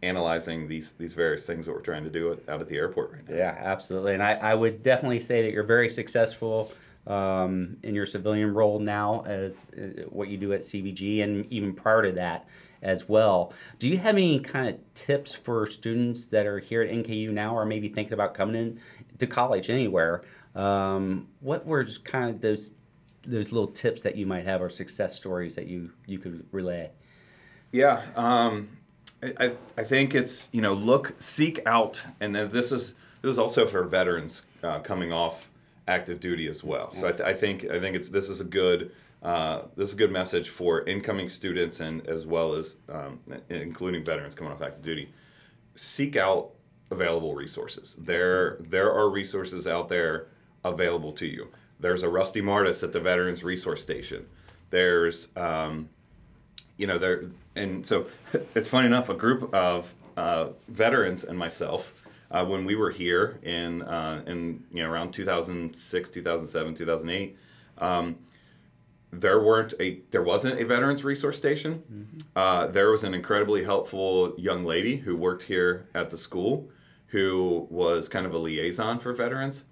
analyzing 0.03 0.67
these 0.69 0.93
these 0.93 1.15
various 1.15 1.47
things 1.47 1.67
that 1.67 1.73
we're 1.73 1.81
trying 1.81 2.05
to 2.05 2.11
do 2.11 2.38
out 2.49 2.61
at 2.61 2.69
the 2.69 2.77
airport 2.77 3.12
right 3.12 3.29
now. 3.29 3.37
Yeah, 3.37 3.57
absolutely. 3.59 4.15
And 4.15 4.23
I, 4.23 4.35
I 4.35 4.55
would 4.55 4.83
definitely 4.83 5.21
say 5.21 5.43
that 5.43 5.53
you're 5.53 5.62
very 5.62 5.88
successful 5.88 6.73
um, 7.07 7.77
in 7.83 7.95
your 7.95 8.07
civilian 8.07 8.55
role 8.55 8.79
now 8.79 9.23
as 9.27 9.71
uh, 9.71 10.03
what 10.09 10.29
you 10.29 10.37
do 10.37 10.53
at 10.53 10.61
CVG 10.61 11.23
and 11.23 11.51
even 11.53 11.75
prior 11.75 12.03
to 12.03 12.12
that 12.12 12.47
as 12.83 13.09
well. 13.09 13.53
Do 13.79 13.88
you 13.88 13.99
have 13.99 14.17
any 14.17 14.41
kind 14.41 14.69
of 14.69 14.95
tips 14.95 15.35
for 15.35 15.67
students 15.67 16.27
that 16.27 16.47
are 16.47 16.59
here 16.59 16.83
at 16.83 16.91
NKU 16.91 17.31
now 17.31 17.57
or 17.57 17.65
maybe 17.65 17.88
thinking 17.88 18.12
about 18.12 18.35
coming 18.35 18.57
in 18.57 18.81
to 19.19 19.27
college 19.27 19.71
anywhere? 19.71 20.23
Um, 20.55 21.29
what 21.41 21.65
were 21.65 21.85
just 21.85 22.05
kind 22.05 22.31
of 22.31 22.41
those 22.41 22.73
those 23.25 23.53
little 23.53 23.69
tips 23.69 24.03
that 24.03 24.17
you 24.17 24.27
might 24.27 24.45
have 24.47 24.61
or 24.61 24.69
success 24.69 25.17
stories 25.17 25.55
that 25.55 25.67
you 25.67 25.93
you 26.07 26.19
could 26.19 26.45
relay? 26.51 26.91
Yeah, 27.71 28.03
um, 28.17 28.69
I, 29.23 29.53
I 29.77 29.85
think 29.85 30.15
it's 30.15 30.49
you 30.53 30.61
know 30.61 30.75
look 30.75 31.15
seek 31.21 31.61
out 31.67 32.03
and 32.21 32.35
then 32.35 32.51
this 32.51 32.73
is 32.73 32.95
this 33.23 33.31
is 33.31 33.39
also 33.39 33.67
for 33.67 33.85
veterans 33.85 34.43
uh, 34.63 34.81
coming 34.81 35.13
off 35.13 35.49
active 35.89 36.21
duty 36.21 36.49
as 36.49 36.63
well. 36.63 36.93
So 36.93 37.09
I, 37.09 37.13
th- 37.13 37.23
I, 37.23 37.35
think 37.35 37.65
I 37.71 37.81
think 37.81 37.97
it's 37.97 38.09
this 38.09 38.29
is 38.29 38.41
a 38.41 38.45
good 38.45 38.93
uh, 39.23 39.63
this 39.77 39.89
is 39.89 39.95
a 39.95 39.97
good 39.97 40.11
message 40.11 40.49
for 40.49 40.85
incoming 40.89 41.29
students 41.29 41.81
and 41.81 42.07
as 42.09 42.27
well 42.27 42.55
as 42.55 42.77
um, 42.89 43.21
including 43.49 44.05
veterans 44.05 44.35
coming 44.35 44.53
off 44.53 44.63
active 44.63 44.83
duty. 44.83 45.13
Seek 45.75 46.17
out 46.17 46.51
available 46.91 47.35
resources. 47.35 47.97
There 47.97 48.59
there 48.61 48.93
are 48.93 49.09
resources 49.09 49.67
out 49.67 49.89
there 49.89 50.27
available 50.65 51.13
to 51.13 51.27
you. 51.27 51.49
There's 51.81 52.03
a 52.03 52.09
Rusty 52.09 52.41
Martis 52.41 52.83
at 52.83 52.93
the 52.93 53.01
Veterans 53.01 53.43
Resource 53.43 53.83
Station. 53.83 54.27
There's 54.71 55.29
um, 55.37 55.89
you 56.83 56.88
know 56.88 56.99
there 56.99 57.23
and 57.55 57.87
so 57.87 58.07
it's 58.57 58.68
funny 58.68 58.88
enough 58.88 59.09
a 59.09 59.14
group 59.14 59.55
of 59.55 59.95
uh, 60.16 60.49
veterans 60.68 61.23
and 61.23 61.38
myself 61.38 62.03
uh, 62.33 62.45
when 62.45 62.64
we 62.64 62.75
were 62.75 62.90
here 62.90 63.38
in 63.45 63.83
uh, 63.83 64.21
in 64.27 64.64
you 64.73 64.83
know 64.83 64.90
around 64.90 65.12
2006 65.12 66.11
2007 66.11 66.75
2008 66.75 67.38
um, 67.79 68.16
there 69.12 69.40
weren't 69.40 69.75
a 69.79 70.01
there 70.11 70.25
wasn't 70.25 70.61
a 70.61 70.64
veterans 70.64 71.05
resource 71.05 71.38
station 71.38 71.83
mm-hmm. 71.90 72.18
Uh, 72.35 72.66
there 72.66 72.90
was 72.90 73.05
an 73.05 73.14
incredibly 73.14 73.62
helpful 73.62 74.35
young 74.37 74.64
lady 74.64 74.97
who 74.97 75.14
worked 75.16 75.45
here 75.45 75.87
at 75.95 76.11
the 76.11 76.18
school 76.18 76.68
who 77.09 77.68
was 77.71 78.09
kind 78.09 78.27
of 78.27 78.35
a 78.35 78.38
liaison 78.38 78.99
for 78.99 79.12
veterans 79.12 79.64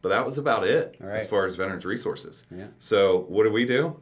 but 0.00 0.08
that 0.08 0.24
was 0.24 0.38
about 0.38 0.66
it 0.66 0.96
right. 0.98 1.16
as 1.16 1.26
far 1.26 1.44
as 1.44 1.56
veterans 1.56 1.84
resources 1.84 2.44
yeah. 2.50 2.68
so 2.78 3.26
what 3.28 3.42
did 3.42 3.52
we 3.52 3.66
do 3.66 4.00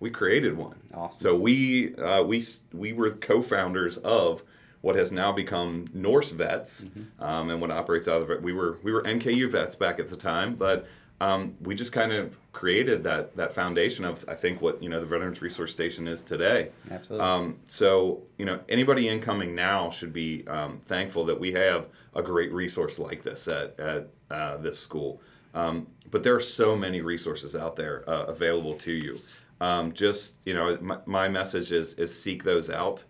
we 0.00 0.10
created 0.10 0.56
one. 0.56 0.78
Awesome. 0.94 1.20
So 1.20 1.36
we 1.36 1.94
uh, 1.96 2.22
we 2.22 2.44
we 2.72 2.92
were 2.92 3.10
co-founders 3.10 3.96
of 3.98 4.42
what 4.80 4.96
has 4.96 5.10
now 5.10 5.32
become 5.32 5.86
Norse 5.92 6.30
Vets, 6.30 6.84
mm-hmm. 6.84 7.22
um, 7.22 7.50
and 7.50 7.60
what 7.60 7.70
operates 7.70 8.06
out 8.06 8.22
of 8.22 8.30
it. 8.30 8.42
We 8.42 8.52
were 8.52 8.78
we 8.82 8.92
were 8.92 9.02
NKU 9.02 9.50
Vets 9.50 9.74
back 9.74 9.98
at 9.98 10.08
the 10.08 10.16
time, 10.16 10.54
but 10.54 10.86
um, 11.20 11.56
we 11.60 11.74
just 11.74 11.92
kind 11.92 12.12
of 12.12 12.38
created 12.52 13.02
that 13.04 13.36
that 13.36 13.52
foundation 13.52 14.04
of 14.04 14.24
I 14.28 14.34
think 14.34 14.62
what 14.62 14.80
you 14.82 14.88
know 14.88 15.00
the 15.00 15.06
Veterans 15.06 15.42
Resource 15.42 15.72
Station 15.72 16.06
is 16.06 16.22
today. 16.22 16.70
Absolutely. 16.90 17.26
Um, 17.26 17.56
so 17.64 18.22
you 18.38 18.44
know 18.44 18.60
anybody 18.68 19.08
incoming 19.08 19.54
now 19.54 19.90
should 19.90 20.12
be 20.12 20.46
um, 20.46 20.80
thankful 20.84 21.24
that 21.24 21.38
we 21.38 21.52
have 21.52 21.86
a 22.14 22.22
great 22.22 22.52
resource 22.52 22.98
like 22.98 23.22
this 23.24 23.48
at 23.48 23.78
at 23.80 24.08
uh, 24.30 24.56
this 24.58 24.78
school. 24.78 25.20
Um, 25.54 25.88
but 26.10 26.22
there 26.22 26.34
are 26.34 26.40
so 26.40 26.76
many 26.76 27.00
resources 27.00 27.56
out 27.56 27.74
there 27.74 28.08
uh, 28.08 28.24
available 28.26 28.74
to 28.74 28.92
you 28.92 29.18
um, 29.60 29.92
just 29.92 30.34
you 30.44 30.54
know 30.54 30.78
my, 30.80 30.98
my, 31.06 31.28
message 31.28 31.72
is 31.72 31.94
is 31.94 32.16
seek 32.16 32.44
those 32.44 32.70
out 32.70 33.04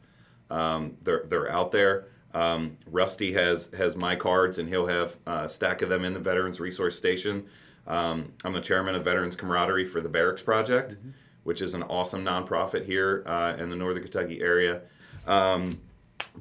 um, 0.50 0.96
they're, 1.02 1.24
they're 1.28 1.50
out 1.50 1.70
there 1.72 2.08
Um, 2.34 2.76
Rusty 2.90 3.32
has 3.32 3.70
has 3.76 3.96
my 3.96 4.14
cards, 4.14 4.58
and 4.58 4.68
he'll 4.68 4.86
have 4.86 5.16
a 5.26 5.48
stack 5.48 5.82
of 5.82 5.88
them 5.88 6.04
in 6.04 6.12
the 6.12 6.20
Veterans 6.20 6.60
Resource 6.60 6.96
Station. 6.96 7.46
Um, 7.86 8.32
I'm 8.44 8.52
the 8.52 8.60
chairman 8.60 8.94
of 8.94 9.02
Veterans 9.02 9.34
Camaraderie 9.34 9.86
for 9.86 10.00
the 10.00 10.08
Barracks 10.08 10.42
Project, 10.42 10.92
mm-hmm. 10.92 11.10
which 11.44 11.62
is 11.62 11.74
an 11.74 11.82
awesome 11.84 12.22
nonprofit 12.22 12.84
here 12.84 13.24
uh, 13.26 13.56
in 13.58 13.70
the 13.70 13.76
Northern 13.76 14.02
Kentucky 14.02 14.42
area. 14.42 14.82
Um, 15.26 15.80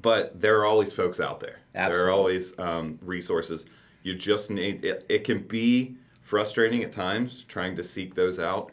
but 0.01 0.39
there 0.39 0.59
are 0.59 0.65
always 0.65 0.91
folks 0.91 1.19
out 1.19 1.39
there. 1.39 1.59
Absolutely. 1.73 1.97
There 1.97 2.07
are 2.07 2.11
always 2.11 2.59
um, 2.59 2.99
resources. 3.01 3.65
You 4.03 4.13
just 4.13 4.51
need 4.51 4.83
it. 4.83 5.05
It 5.09 5.23
can 5.23 5.39
be 5.39 5.95
frustrating 6.21 6.83
at 6.83 6.91
times 6.91 7.45
trying 7.45 7.75
to 7.77 7.83
seek 7.83 8.13
those 8.13 8.39
out, 8.39 8.71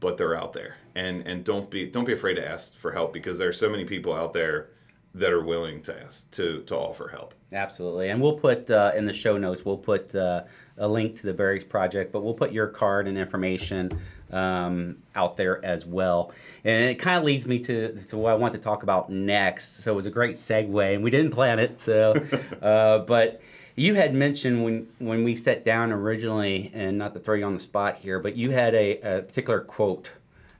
but 0.00 0.16
they're 0.16 0.36
out 0.36 0.52
there. 0.52 0.76
And 0.94 1.26
and 1.26 1.44
don't 1.44 1.70
be 1.70 1.86
don't 1.86 2.04
be 2.04 2.12
afraid 2.12 2.34
to 2.34 2.48
ask 2.48 2.74
for 2.74 2.92
help 2.92 3.12
because 3.12 3.38
there 3.38 3.48
are 3.48 3.52
so 3.52 3.68
many 3.68 3.84
people 3.84 4.12
out 4.12 4.32
there 4.32 4.70
that 5.14 5.32
are 5.32 5.42
willing 5.42 5.82
to 5.82 6.02
ask 6.02 6.30
to 6.32 6.62
to 6.62 6.76
offer 6.76 7.08
help. 7.08 7.34
Absolutely, 7.52 8.10
and 8.10 8.20
we'll 8.20 8.38
put 8.38 8.70
uh, 8.70 8.92
in 8.96 9.04
the 9.04 9.12
show 9.12 9.38
notes. 9.38 9.64
We'll 9.64 9.78
put 9.78 10.14
uh, 10.14 10.42
a 10.78 10.88
link 10.88 11.16
to 11.16 11.26
the 11.26 11.32
Barracks 11.32 11.64
Project, 11.64 12.12
but 12.12 12.22
we'll 12.22 12.34
put 12.34 12.52
your 12.52 12.66
card 12.66 13.08
and 13.08 13.16
information 13.16 13.98
um, 14.30 14.98
out 15.14 15.36
there 15.36 15.64
as 15.64 15.86
well. 15.86 16.32
And 16.64 16.90
it 16.90 16.96
kind 16.96 17.16
of 17.16 17.24
leads 17.24 17.46
me 17.46 17.58
to, 17.60 17.96
to 17.96 18.18
what 18.18 18.32
I 18.32 18.34
want 18.34 18.52
to 18.54 18.58
talk 18.58 18.82
about 18.82 19.10
next. 19.10 19.82
So 19.82 19.92
it 19.92 19.94
was 19.94 20.06
a 20.06 20.10
great 20.10 20.36
segue, 20.36 20.94
and 20.94 21.02
we 21.02 21.10
didn't 21.10 21.30
plan 21.30 21.58
it. 21.58 21.80
So, 21.80 22.14
uh, 22.62 22.98
but 22.98 23.40
you 23.76 23.94
had 23.94 24.14
mentioned 24.14 24.64
when 24.64 24.88
when 24.98 25.22
we 25.22 25.36
sat 25.36 25.64
down 25.64 25.92
originally, 25.92 26.70
and 26.74 26.98
not 26.98 27.14
to 27.14 27.20
throw 27.20 27.34
you 27.34 27.44
on 27.44 27.54
the 27.54 27.60
spot 27.60 27.98
here, 27.98 28.18
but 28.18 28.34
you 28.34 28.50
had 28.50 28.74
a, 28.74 29.00
a 29.00 29.22
particular 29.22 29.60
quote 29.60 30.12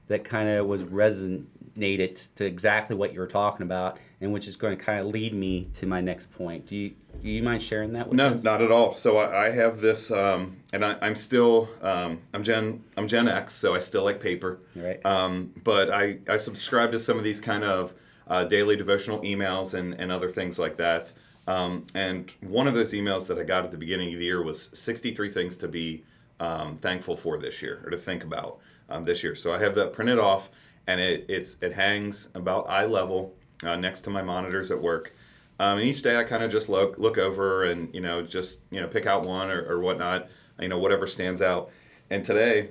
that 0.07 0.23
kind 0.23 0.47
of 0.47 0.67
was 0.67 0.83
resonated 0.83 2.27
to 2.35 2.45
exactly 2.45 2.95
what 2.95 3.13
you 3.13 3.19
were 3.19 3.27
talking 3.27 3.63
about, 3.63 3.97
and 4.21 4.31
which 4.31 4.47
is 4.47 4.55
going 4.55 4.77
to 4.77 4.83
kind 4.83 4.99
of 4.99 5.07
lead 5.07 5.33
me 5.33 5.67
to 5.73 5.85
my 5.85 5.99
next 5.99 6.31
point. 6.31 6.67
Do 6.67 6.77
you 6.77 6.93
do 7.21 7.29
you 7.29 7.41
mind 7.41 7.63
sharing 7.63 7.93
that 7.93 8.07
with 8.07 8.17
no, 8.17 8.29
us? 8.29 8.43
No, 8.43 8.51
not 8.51 8.61
at 8.61 8.71
all. 8.71 8.93
So 8.93 9.17
I, 9.17 9.47
I 9.47 9.49
have 9.49 9.81
this, 9.81 10.11
um, 10.11 10.57
and 10.71 10.85
I, 10.85 10.93
am 11.01 11.15
still 11.15 11.69
um, 11.81 12.19
I'm 12.35 12.43
Gen 12.43 12.83
I'm 12.95 13.07
Gen 13.07 13.27
X, 13.27 13.55
so 13.55 13.73
I 13.73 13.79
still 13.79 14.03
like 14.03 14.21
paper. 14.21 14.59
Right. 14.75 15.03
Um, 15.03 15.53
but 15.63 15.89
I 15.91 16.19
I 16.29 16.37
subscribe 16.37 16.91
to 16.91 16.99
some 16.99 17.17
of 17.17 17.23
these 17.23 17.39
kind 17.39 17.63
of 17.63 17.95
uh, 18.27 18.43
daily 18.43 18.75
devotional 18.75 19.21
emails 19.21 19.73
and 19.73 19.95
and 19.95 20.11
other 20.11 20.29
things 20.29 20.59
like 20.59 20.77
that. 20.77 21.11
Um, 21.47 21.87
and 21.93 22.33
one 22.41 22.67
of 22.67 22.75
those 22.75 22.93
emails 22.93 23.25
that 23.27 23.39
I 23.39 23.43
got 23.43 23.63
at 23.63 23.71
the 23.71 23.77
beginning 23.77 24.13
of 24.13 24.19
the 24.19 24.25
year 24.25 24.43
was 24.43 24.69
63 24.77 25.31
things 25.31 25.57
to 25.57 25.67
be 25.67 26.03
um, 26.39 26.75
thankful 26.77 27.15
for 27.15 27.37
this 27.37 27.61
year 27.61 27.81
or 27.85 27.89
to 27.89 27.97
think 27.97 28.23
about 28.23 28.59
um, 28.89 29.05
this 29.05 29.23
year. 29.23 29.33
So 29.35 29.53
I 29.53 29.59
have 29.59 29.75
that 29.75 29.93
printed 29.93 30.19
off, 30.19 30.49
and 30.87 30.99
it 31.01 31.25
it's 31.29 31.57
it 31.61 31.73
hangs 31.73 32.29
about 32.35 32.69
eye 32.69 32.85
level 32.85 33.33
uh, 33.63 33.75
next 33.75 34.01
to 34.01 34.09
my 34.09 34.21
monitors 34.21 34.71
at 34.71 34.81
work. 34.81 35.13
Um, 35.59 35.79
and 35.79 35.87
each 35.87 36.03
day 36.03 36.17
I 36.17 36.23
kind 36.23 36.43
of 36.43 36.51
just 36.51 36.69
look 36.69 36.97
look 36.97 37.17
over 37.17 37.65
and 37.65 37.93
you 37.93 38.01
know 38.01 38.21
just 38.21 38.59
you 38.69 38.81
know 38.81 38.87
pick 38.87 39.05
out 39.05 39.25
one 39.25 39.49
or, 39.49 39.65
or 39.67 39.79
whatnot, 39.79 40.27
you 40.59 40.67
know 40.67 40.77
whatever 40.77 41.07
stands 41.07 41.41
out. 41.41 41.71
And 42.09 42.23
today, 42.23 42.69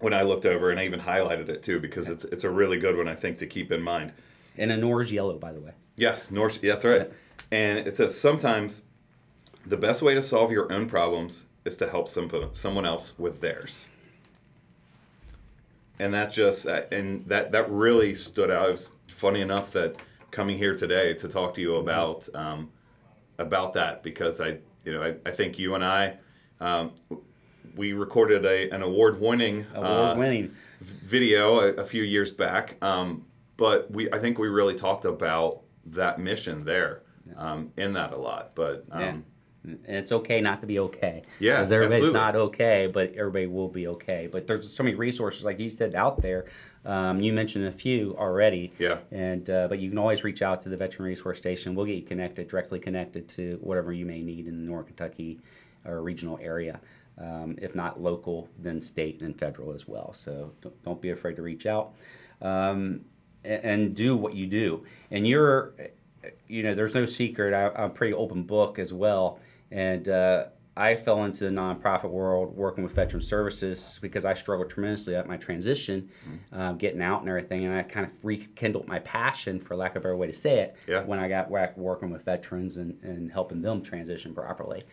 when 0.00 0.12
I 0.12 0.22
looked 0.22 0.46
over 0.46 0.70
and 0.70 0.78
I 0.78 0.84
even 0.84 1.00
highlighted 1.00 1.48
it 1.48 1.62
too 1.62 1.80
because 1.80 2.08
it's 2.08 2.24
it's 2.24 2.44
a 2.44 2.50
really 2.50 2.78
good 2.78 2.96
one 2.96 3.08
I 3.08 3.14
think 3.14 3.38
to 3.38 3.46
keep 3.46 3.72
in 3.72 3.80
mind. 3.82 4.12
And 4.58 4.70
a 4.72 4.76
Norse 4.76 5.10
yellow, 5.10 5.38
by 5.38 5.52
the 5.52 5.60
way. 5.60 5.72
Yes, 5.96 6.30
Norse. 6.30 6.58
Yeah, 6.62 6.72
that's 6.72 6.84
right. 6.84 7.10
And 7.50 7.78
it 7.78 7.96
says 7.96 8.18
sometimes 8.18 8.82
the 9.66 9.76
best 9.76 10.02
way 10.02 10.14
to 10.14 10.22
solve 10.22 10.52
your 10.52 10.72
own 10.72 10.86
problems 10.86 11.46
is 11.64 11.76
to 11.78 11.88
help 11.88 12.08
some, 12.08 12.30
someone 12.52 12.86
else 12.86 13.18
with 13.18 13.40
theirs. 13.40 13.86
And 15.98 16.14
that 16.14 16.32
just 16.32 16.66
uh, 16.66 16.82
and 16.90 17.26
that 17.26 17.52
that 17.52 17.70
really 17.70 18.14
stood 18.14 18.50
out. 18.50 18.68
It 18.68 18.72
was 18.72 18.92
funny 19.08 19.42
enough 19.42 19.70
that 19.72 19.96
coming 20.30 20.56
here 20.56 20.74
today 20.74 21.12
to 21.12 21.28
talk 21.28 21.52
to 21.54 21.60
you 21.60 21.76
about 21.76 22.26
um, 22.34 22.70
about 23.38 23.74
that 23.74 24.02
because 24.02 24.40
I 24.40 24.58
you 24.86 24.94
know 24.94 25.02
I, 25.02 25.16
I 25.26 25.30
think 25.30 25.58
you 25.58 25.74
and 25.74 25.84
I 25.84 26.16
um, 26.58 26.92
we 27.76 27.92
recorded 27.92 28.46
a 28.46 28.70
an 28.70 28.82
award 28.82 29.20
winning 29.20 29.66
award 29.74 30.16
winning 30.16 30.46
uh, 30.46 30.54
video 30.80 31.60
a, 31.60 31.72
a, 31.74 31.84
few 31.84 32.02
years 32.02 32.32
back. 32.32 32.82
Um, 32.82 33.26
but 33.58 33.90
we 33.90 34.10
I 34.10 34.18
think 34.18 34.38
we 34.38 34.48
really 34.48 34.76
talked 34.76 35.04
about 35.04 35.60
that 35.84 36.18
mission 36.18 36.64
there 36.64 37.02
um, 37.36 37.72
in 37.76 37.92
that 37.94 38.12
a 38.12 38.16
lot. 38.16 38.52
But 38.54 38.84
um, 38.90 39.00
yeah. 39.00 39.16
And 39.62 39.78
it's 39.84 40.10
okay 40.10 40.40
not 40.40 40.62
to 40.62 40.66
be 40.66 40.78
okay. 40.78 41.22
Yeah, 41.38 41.56
because 41.56 41.70
everybody's 41.70 42.06
absolutely. 42.06 42.20
not 42.20 42.36
okay, 42.36 42.88
but 42.92 43.12
everybody 43.14 43.46
will 43.46 43.68
be 43.68 43.88
okay. 43.88 44.26
But 44.30 44.46
there's 44.46 44.72
so 44.72 44.82
many 44.82 44.96
resources, 44.96 45.44
like 45.44 45.58
you 45.58 45.68
said, 45.68 45.94
out 45.94 46.22
there. 46.22 46.46
Um, 46.86 47.20
you 47.20 47.34
mentioned 47.34 47.66
a 47.66 47.72
few 47.72 48.16
already. 48.16 48.72
Yeah. 48.78 48.98
And 49.10 49.48
uh, 49.50 49.68
but 49.68 49.78
you 49.78 49.90
can 49.90 49.98
always 49.98 50.24
reach 50.24 50.40
out 50.40 50.60
to 50.62 50.70
the 50.70 50.76
Veteran 50.78 51.06
Resource 51.06 51.36
Station. 51.36 51.74
We'll 51.74 51.86
get 51.86 51.96
you 51.96 52.02
connected, 52.02 52.48
directly 52.48 52.78
connected 52.78 53.28
to 53.30 53.58
whatever 53.60 53.92
you 53.92 54.06
may 54.06 54.22
need 54.22 54.46
in 54.46 54.64
the 54.64 54.70
North 54.70 54.86
Kentucky 54.86 55.40
or 55.84 56.02
regional 56.02 56.38
area. 56.40 56.80
Um, 57.18 57.56
if 57.60 57.74
not 57.74 58.00
local, 58.00 58.48
then 58.58 58.80
state 58.80 59.20
and 59.20 59.38
federal 59.38 59.74
as 59.74 59.86
well. 59.86 60.14
So 60.14 60.52
don't, 60.62 60.84
don't 60.84 61.02
be 61.02 61.10
afraid 61.10 61.36
to 61.36 61.42
reach 61.42 61.66
out 61.66 61.92
um, 62.40 63.02
and, 63.44 63.64
and 63.64 63.94
do 63.94 64.16
what 64.16 64.34
you 64.34 64.46
do. 64.46 64.84
And 65.10 65.26
you're 65.26 65.74
you 66.48 66.62
know, 66.62 66.74
there's 66.74 66.94
no 66.94 67.04
secret. 67.04 67.54
I, 67.54 67.82
am 67.82 67.90
a 67.90 67.92
pretty 67.92 68.14
open 68.14 68.42
book 68.42 68.78
as 68.78 68.92
well, 68.92 69.38
and 69.70 70.08
uh, 70.08 70.46
I 70.76 70.94
fell 70.94 71.24
into 71.24 71.44
the 71.44 71.50
nonprofit 71.50 72.10
world 72.10 72.56
working 72.56 72.84
with 72.84 72.94
veteran 72.94 73.20
services 73.20 73.98
because 74.00 74.24
I 74.24 74.34
struggled 74.34 74.70
tremendously 74.70 75.14
at 75.14 75.26
my 75.26 75.36
transition, 75.36 76.08
mm-hmm. 76.26 76.60
um, 76.60 76.78
getting 76.78 77.02
out 77.02 77.20
and 77.20 77.28
everything, 77.28 77.64
and 77.64 77.74
I 77.74 77.82
kind 77.82 78.06
of 78.06 78.24
rekindled 78.24 78.86
my 78.86 78.98
passion, 79.00 79.60
for 79.60 79.76
lack 79.76 79.92
of 79.92 79.96
a 79.96 80.00
better 80.04 80.16
way 80.16 80.26
to 80.26 80.32
say 80.32 80.60
it, 80.60 80.76
yeah. 80.86 81.02
when 81.02 81.18
I 81.18 81.28
got 81.28 81.52
back 81.52 81.76
working 81.76 82.10
with 82.10 82.24
veterans 82.24 82.76
and, 82.76 82.98
and 83.02 83.30
helping 83.30 83.60
them 83.62 83.82
transition 83.82 84.34
properly. 84.34 84.84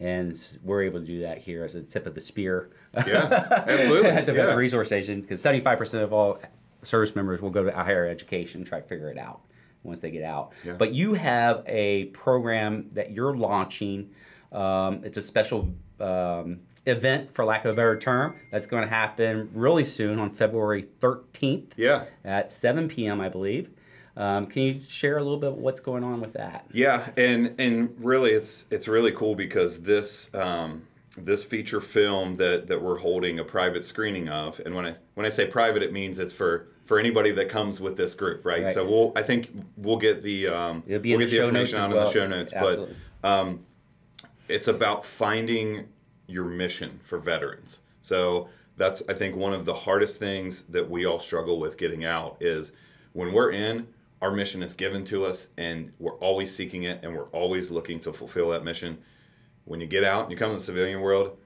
And 0.00 0.34
we're 0.64 0.82
able 0.82 1.00
to 1.00 1.06
do 1.06 1.20
that 1.20 1.38
here 1.38 1.64
as 1.64 1.74
a 1.74 1.82
tip 1.82 2.06
of 2.06 2.14
the 2.14 2.20
spear. 2.20 2.70
Yeah, 3.06 3.64
absolutely. 3.66 4.10
at 4.10 4.26
the 4.26 4.32
yeah. 4.32 4.42
Veteran 4.42 4.58
Resource 4.58 4.88
Station, 4.88 5.20
because 5.20 5.42
75% 5.42 6.02
of 6.02 6.12
all 6.12 6.38
service 6.82 7.14
members 7.14 7.42
will 7.42 7.50
go 7.50 7.64
to 7.64 7.70
higher 7.70 8.06
education, 8.06 8.64
try 8.64 8.80
to 8.80 8.86
figure 8.86 9.10
it 9.10 9.18
out 9.18 9.40
once 9.84 10.00
they 10.00 10.10
get 10.10 10.24
out. 10.24 10.52
Yeah. 10.64 10.72
But 10.72 10.92
you 10.92 11.14
have 11.14 11.62
a 11.66 12.06
program 12.06 12.90
that 12.92 13.12
you're 13.12 13.36
launching. 13.36 14.10
Um, 14.50 15.02
it's 15.04 15.18
a 15.18 15.22
special 15.22 15.72
um, 16.00 16.60
event, 16.86 17.30
for 17.30 17.44
lack 17.44 17.64
of 17.64 17.72
a 17.72 17.76
better 17.76 17.98
term, 17.98 18.36
that's 18.50 18.66
going 18.66 18.82
to 18.82 18.88
happen 18.88 19.50
really 19.54 19.84
soon 19.84 20.18
on 20.18 20.30
February 20.30 20.84
13th. 21.00 21.72
Yeah. 21.76 22.04
At 22.24 22.50
7 22.50 22.88
p.m., 22.88 23.20
I 23.20 23.28
believe. 23.28 23.70
Um, 24.16 24.46
can 24.46 24.62
you 24.62 24.80
share 24.80 25.18
a 25.18 25.22
little 25.22 25.38
bit 25.38 25.52
what's 25.54 25.80
going 25.80 26.04
on 26.04 26.20
with 26.20 26.34
that? 26.34 26.66
Yeah, 26.72 27.10
and 27.16 27.56
and 27.58 27.92
really, 27.98 28.30
it's 28.30 28.64
it's 28.70 28.86
really 28.86 29.10
cool 29.10 29.34
because 29.34 29.82
this 29.82 30.32
um, 30.34 30.84
this 31.18 31.42
feature 31.42 31.80
film 31.80 32.36
that 32.36 32.68
that 32.68 32.80
we're 32.80 32.98
holding 32.98 33.40
a 33.40 33.44
private 33.44 33.84
screening 33.84 34.28
of, 34.28 34.60
and 34.64 34.72
when 34.72 34.86
I 34.86 34.94
when 35.14 35.26
I 35.26 35.30
say 35.30 35.46
private, 35.46 35.82
it 35.82 35.92
means 35.92 36.20
it's 36.20 36.32
for 36.32 36.68
for 36.84 36.98
anybody 36.98 37.30
that 37.32 37.48
comes 37.48 37.80
with 37.80 37.96
this 37.96 38.14
group, 38.14 38.44
right? 38.44 38.64
right. 38.64 38.72
So 38.72 38.84
we'll, 38.84 39.12
I 39.16 39.22
think 39.22 39.50
we'll 39.76 39.96
get 39.96 40.22
the, 40.22 40.48
um, 40.48 40.82
we'll 40.86 40.98
get 40.98 41.02
the, 41.02 41.14
the 41.26 41.38
information 41.38 41.78
out 41.78 41.90
in 41.90 41.96
the 41.96 42.06
show 42.06 42.26
notes, 42.26 42.52
Absolutely. 42.52 42.96
but 43.22 43.28
um, 43.28 43.64
it's 44.48 44.68
about 44.68 45.04
finding 45.04 45.86
your 46.26 46.44
mission 46.44 47.00
for 47.02 47.18
veterans. 47.18 47.80
So 48.00 48.48
that's, 48.76 49.02
I 49.08 49.14
think, 49.14 49.36
one 49.36 49.54
of 49.54 49.64
the 49.64 49.74
hardest 49.74 50.18
things 50.18 50.62
that 50.64 50.88
we 50.88 51.06
all 51.06 51.18
struggle 51.18 51.58
with 51.58 51.78
getting 51.78 52.04
out 52.04 52.36
is 52.40 52.72
when 53.12 53.32
we're 53.32 53.52
in, 53.52 53.86
our 54.20 54.30
mission 54.30 54.62
is 54.62 54.74
given 54.74 55.04
to 55.06 55.26
us, 55.26 55.48
and 55.58 55.92
we're 55.98 56.16
always 56.16 56.54
seeking 56.54 56.84
it, 56.84 57.00
and 57.02 57.14
we're 57.14 57.28
always 57.28 57.70
looking 57.70 58.00
to 58.00 58.12
fulfill 58.12 58.50
that 58.50 58.64
mission. 58.64 58.98
When 59.64 59.80
you 59.80 59.86
get 59.86 60.04
out 60.04 60.22
and 60.22 60.30
you 60.30 60.36
come 60.36 60.50
to 60.50 60.56
the 60.56 60.62
civilian 60.62 61.00
world, 61.00 61.36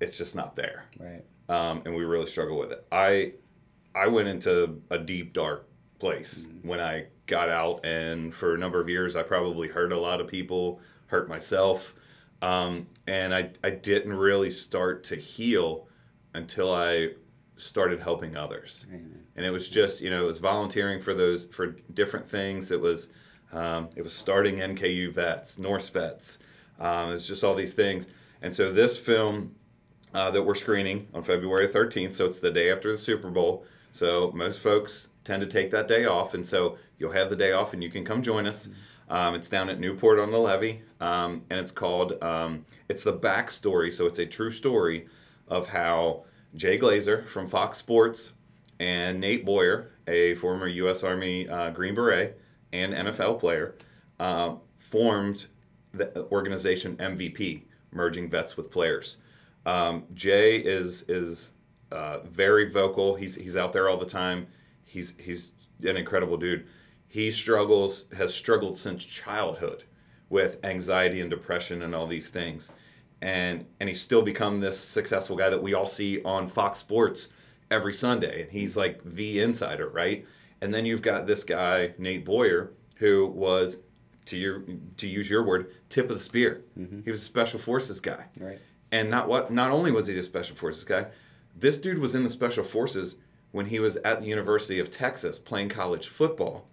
it's 0.00 0.16
just 0.16 0.36
not 0.36 0.54
there. 0.54 0.84
Right. 0.98 1.24
Um, 1.48 1.82
and 1.84 1.94
we 1.94 2.04
really 2.04 2.26
struggle 2.26 2.58
with 2.58 2.72
it. 2.72 2.86
I 2.92 3.32
I 3.94 4.06
went 4.06 4.28
into 4.28 4.80
a 4.90 4.98
deep 4.98 5.32
dark 5.32 5.68
place 5.98 6.46
mm-hmm. 6.46 6.68
when 6.68 6.80
I 6.80 7.06
got 7.26 7.48
out, 7.48 7.84
and 7.84 8.34
for 8.34 8.54
a 8.54 8.58
number 8.58 8.80
of 8.80 8.88
years, 8.88 9.16
I 9.16 9.22
probably 9.22 9.68
hurt 9.68 9.92
a 9.92 9.98
lot 9.98 10.20
of 10.20 10.28
people, 10.28 10.80
hurt 11.06 11.28
myself, 11.28 11.94
um, 12.42 12.86
and 13.06 13.34
I 13.34 13.50
I 13.64 13.70
didn't 13.70 14.14
really 14.14 14.50
start 14.50 15.04
to 15.04 15.16
heal 15.16 15.88
until 16.34 16.72
I 16.72 17.10
started 17.56 18.00
helping 18.00 18.36
others, 18.36 18.86
and 19.36 19.44
it 19.44 19.50
was 19.50 19.68
just 19.68 20.00
you 20.00 20.10
know 20.10 20.22
it 20.22 20.26
was 20.26 20.38
volunteering 20.38 21.00
for 21.00 21.14
those 21.14 21.46
for 21.46 21.76
different 21.94 22.28
things. 22.28 22.70
It 22.70 22.80
was 22.80 23.10
um, 23.52 23.88
it 23.96 24.02
was 24.02 24.12
starting 24.12 24.56
NKU 24.56 25.12
vets, 25.12 25.58
Norse 25.58 25.88
vets. 25.90 26.38
Um, 26.78 27.12
it's 27.12 27.26
just 27.26 27.42
all 27.42 27.54
these 27.54 27.74
things, 27.74 28.06
and 28.40 28.54
so 28.54 28.72
this 28.72 28.96
film 28.96 29.56
uh, 30.14 30.30
that 30.30 30.42
we're 30.42 30.54
screening 30.54 31.08
on 31.12 31.22
February 31.22 31.68
13th, 31.68 32.12
so 32.12 32.26
it's 32.26 32.40
the 32.40 32.50
day 32.50 32.70
after 32.70 32.90
the 32.90 32.96
Super 32.96 33.30
Bowl. 33.30 33.64
So 33.98 34.30
most 34.32 34.60
folks 34.60 35.08
tend 35.24 35.40
to 35.40 35.48
take 35.48 35.72
that 35.72 35.88
day 35.88 36.04
off, 36.04 36.34
and 36.34 36.46
so 36.46 36.78
you'll 36.98 37.10
have 37.10 37.30
the 37.30 37.36
day 37.36 37.50
off, 37.50 37.72
and 37.72 37.82
you 37.82 37.90
can 37.90 38.04
come 38.04 38.22
join 38.22 38.46
us. 38.46 38.68
Um, 39.10 39.34
it's 39.34 39.48
down 39.48 39.68
at 39.68 39.80
Newport 39.80 40.20
on 40.20 40.30
the 40.30 40.38
Levee, 40.38 40.82
um, 41.00 41.42
and 41.50 41.58
it's 41.58 41.72
called 41.72 42.22
um, 42.22 42.64
it's 42.88 43.02
the 43.02 43.12
backstory. 43.12 43.92
So 43.92 44.06
it's 44.06 44.20
a 44.20 44.26
true 44.26 44.52
story 44.52 45.08
of 45.48 45.66
how 45.66 46.22
Jay 46.54 46.78
Glazer 46.78 47.26
from 47.26 47.48
Fox 47.48 47.78
Sports 47.78 48.34
and 48.78 49.18
Nate 49.18 49.44
Boyer, 49.44 49.90
a 50.06 50.34
former 50.34 50.68
U.S. 50.68 51.02
Army 51.02 51.48
uh, 51.48 51.70
Green 51.70 51.94
Beret 51.94 52.40
and 52.72 52.92
NFL 52.94 53.40
player, 53.40 53.74
uh, 54.20 54.54
formed 54.76 55.46
the 55.92 56.24
organization 56.30 56.96
MVP, 56.98 57.62
merging 57.90 58.30
vets 58.30 58.56
with 58.56 58.70
players. 58.70 59.16
Um, 59.66 60.04
Jay 60.14 60.58
is 60.58 61.02
is 61.08 61.54
uh, 61.90 62.20
very 62.20 62.70
vocal. 62.70 63.14
He's 63.14 63.34
he's 63.34 63.56
out 63.56 63.72
there 63.72 63.88
all 63.88 63.96
the 63.96 64.06
time. 64.06 64.46
He's 64.84 65.14
he's 65.18 65.52
an 65.82 65.96
incredible 65.96 66.36
dude. 66.36 66.66
He 67.06 67.30
struggles 67.30 68.06
has 68.16 68.34
struggled 68.34 68.76
since 68.78 69.04
childhood 69.04 69.84
with 70.28 70.58
anxiety 70.64 71.20
and 71.20 71.30
depression 71.30 71.82
and 71.82 71.94
all 71.94 72.06
these 72.06 72.28
things, 72.28 72.72
and 73.22 73.64
and 73.80 73.88
he's 73.88 74.00
still 74.00 74.22
become 74.22 74.60
this 74.60 74.78
successful 74.78 75.36
guy 75.36 75.48
that 75.48 75.62
we 75.62 75.74
all 75.74 75.86
see 75.86 76.22
on 76.22 76.46
Fox 76.46 76.78
Sports 76.78 77.28
every 77.70 77.92
Sunday. 77.92 78.42
And 78.42 78.52
he's 78.52 78.76
like 78.76 79.02
the 79.04 79.40
insider, 79.40 79.88
right? 79.88 80.26
And 80.60 80.74
then 80.74 80.86
you've 80.86 81.02
got 81.02 81.26
this 81.26 81.44
guy 81.44 81.94
Nate 81.98 82.24
Boyer 82.24 82.72
who 82.96 83.26
was 83.26 83.78
to 84.26 84.36
your 84.36 84.62
to 84.98 85.08
use 85.08 85.30
your 85.30 85.44
word 85.44 85.72
tip 85.88 86.10
of 86.10 86.16
the 86.16 86.22
spear. 86.22 86.64
Mm-hmm. 86.78 87.02
He 87.04 87.10
was 87.10 87.22
a 87.22 87.24
special 87.24 87.58
forces 87.58 88.00
guy. 88.00 88.26
Right. 88.38 88.58
And 88.90 89.10
not 89.10 89.28
what 89.28 89.52
not 89.52 89.70
only 89.70 89.90
was 89.90 90.06
he 90.06 90.18
a 90.18 90.22
special 90.22 90.56
forces 90.56 90.84
guy, 90.84 91.06
this 91.60 91.78
dude 91.78 91.98
was 91.98 92.14
in 92.14 92.22
the 92.22 92.30
special 92.30 92.64
forces 92.64 93.16
when 93.50 93.66
he 93.66 93.80
was 93.80 93.96
at 93.98 94.20
the 94.20 94.26
University 94.26 94.78
of 94.78 94.90
Texas 94.90 95.38
playing 95.38 95.68
college 95.68 96.08
football, 96.08 96.68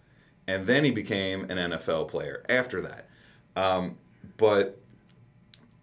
and 0.48 0.68
then 0.68 0.84
he 0.84 0.92
became 0.92 1.50
an 1.50 1.58
NFL 1.72 2.08
player 2.08 2.44
after 2.50 2.82
that. 2.82 3.10
Um, 3.56 3.98
but 4.38 4.80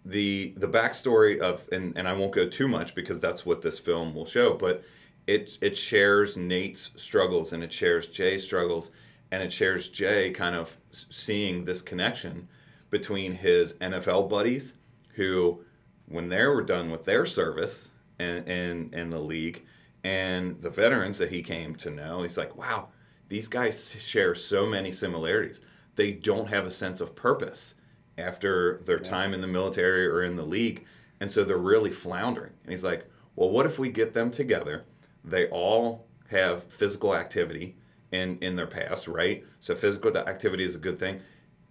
the 0.05 0.53
the 0.57 0.67
backstory 0.67 1.39
of 1.39 1.67
and, 1.71 1.97
and 1.97 2.07
I 2.07 2.13
won't 2.13 2.33
go 2.33 2.47
too 2.47 2.67
much 2.67 2.93
because 2.93 3.19
that's 3.19 3.45
what 3.45 3.61
this 3.61 3.79
film 3.79 4.13
will 4.13 4.25
show, 4.25 4.53
but 4.53 4.83
it 5.27 5.57
it 5.61 5.77
shares 5.77 6.37
Nate's 6.37 6.91
struggles 7.01 7.53
and 7.53 7.63
it 7.63 7.71
shares 7.71 8.07
Jay's 8.07 8.43
struggles 8.43 8.91
and 9.31 9.41
it 9.41 9.51
shares 9.51 9.89
Jay 9.89 10.31
kind 10.31 10.55
of 10.55 10.77
seeing 10.91 11.65
this 11.65 11.81
connection 11.81 12.47
between 12.89 13.33
his 13.33 13.73
NFL 13.75 14.29
buddies 14.29 14.75
who 15.15 15.63
when 16.07 16.29
they 16.29 16.45
were 16.45 16.61
done 16.61 16.91
with 16.91 17.05
their 17.05 17.25
service 17.25 17.91
in, 18.19 18.43
in, 18.47 18.93
in 18.93 19.09
the 19.09 19.19
league 19.19 19.65
and 20.03 20.61
the 20.61 20.69
veterans 20.69 21.17
that 21.17 21.31
he 21.31 21.41
came 21.41 21.75
to 21.77 21.89
know, 21.89 22.23
he's 22.23 22.37
like, 22.37 22.55
wow, 22.57 22.89
these 23.29 23.47
guys 23.47 23.95
share 23.99 24.35
so 24.35 24.65
many 24.65 24.91
similarities. 24.91 25.61
They 25.95 26.11
don't 26.11 26.49
have 26.49 26.65
a 26.65 26.71
sense 26.71 27.01
of 27.01 27.15
purpose 27.15 27.75
after 28.17 28.81
their 28.85 28.97
yeah. 28.97 29.09
time 29.09 29.33
in 29.33 29.41
the 29.41 29.47
military 29.47 30.07
or 30.07 30.23
in 30.23 30.35
the 30.35 30.45
league. 30.45 30.85
And 31.19 31.31
so 31.31 31.43
they're 31.43 31.57
really 31.57 31.91
floundering. 31.91 32.53
And 32.63 32.71
he's 32.71 32.83
like, 32.83 33.09
well, 33.35 33.49
what 33.49 33.65
if 33.65 33.79
we 33.79 33.89
get 33.89 34.13
them 34.13 34.29
together? 34.29 34.85
They 35.23 35.47
all 35.47 36.07
have 36.29 36.71
physical 36.71 37.15
activity 37.15 37.77
in, 38.11 38.37
in 38.41 38.55
their 38.55 38.67
past, 38.67 39.07
right? 39.07 39.43
So 39.59 39.73
physical 39.73 40.15
activity 40.17 40.63
is 40.63 40.75
a 40.75 40.79
good 40.79 40.99
thing 40.99 41.21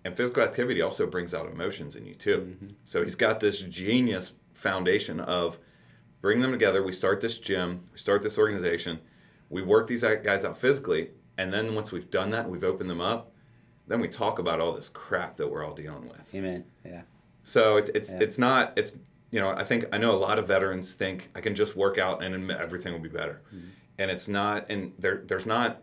and 0.05 0.17
physical 0.17 0.43
activity 0.43 0.83
also 0.83 1.07
brings 1.07 1.35
out 1.35 1.47
emotions 1.47 1.97
in 1.97 2.07
you 2.07 2.15
too. 2.15 2.39
Mm-hmm. 2.39 2.75
So 2.85 3.03
he's 3.03 3.15
got 3.15 3.41
this 3.41 3.63
genius 3.63 4.33
foundation 4.53 5.21
of 5.21 5.59
bring 6.23 6.41
them 6.41 6.53
together. 6.53 6.83
We 6.83 6.93
start 6.93 7.21
this 7.21 7.39
gym, 7.39 7.83
we 7.93 7.99
start 7.99 8.23
this 8.23 8.39
organization, 8.39 9.01
we 9.51 9.61
work 9.61 9.87
these 9.87 10.03
guys 10.03 10.47
out 10.47 10.57
physically, 10.57 11.11
and 11.37 11.53
then 11.53 11.75
once 11.75 11.93
we've 11.93 12.11
done 12.11 12.31
that, 12.31 12.49
we've 12.49 12.65
opened 12.65 12.89
them 12.89 13.03
up, 13.03 13.33
then 13.87 14.01
we 14.01 14.09
talk 14.09 14.39
about 14.39 14.61
all 14.61 14.73
this 14.73 14.89
crap 14.89 15.37
that 15.37 15.49
we're 15.51 15.63
all 15.63 15.75
dealing 15.75 16.09
with. 16.09 16.35
Amen. 16.35 16.65
Yeah. 16.87 17.03
So 17.45 17.77
it's 17.77 17.91
it's 17.91 18.13
yeah. 18.13 18.21
it's 18.21 18.39
not 18.39 18.73
it's 18.77 18.99
you 19.31 19.41
know 19.41 19.51
I 19.51 19.65
think 19.65 19.85
I 19.93 19.99
know 19.99 20.13
a 20.13 20.17
lot 20.17 20.39
of 20.39 20.47
veterans 20.47 20.95
think 20.95 21.31
I 21.35 21.41
can 21.41 21.55
just 21.55 21.77
work 21.77 21.99
out 21.99 22.23
and 22.23 22.51
everything 22.51 22.93
will 22.93 23.01
be 23.01 23.09
better, 23.09 23.43
mm-hmm. 23.49 23.67
and 23.99 24.11
it's 24.11 24.29
not. 24.29 24.67
And 24.71 24.93
there 24.99 25.23
there's 25.27 25.47
not 25.47 25.83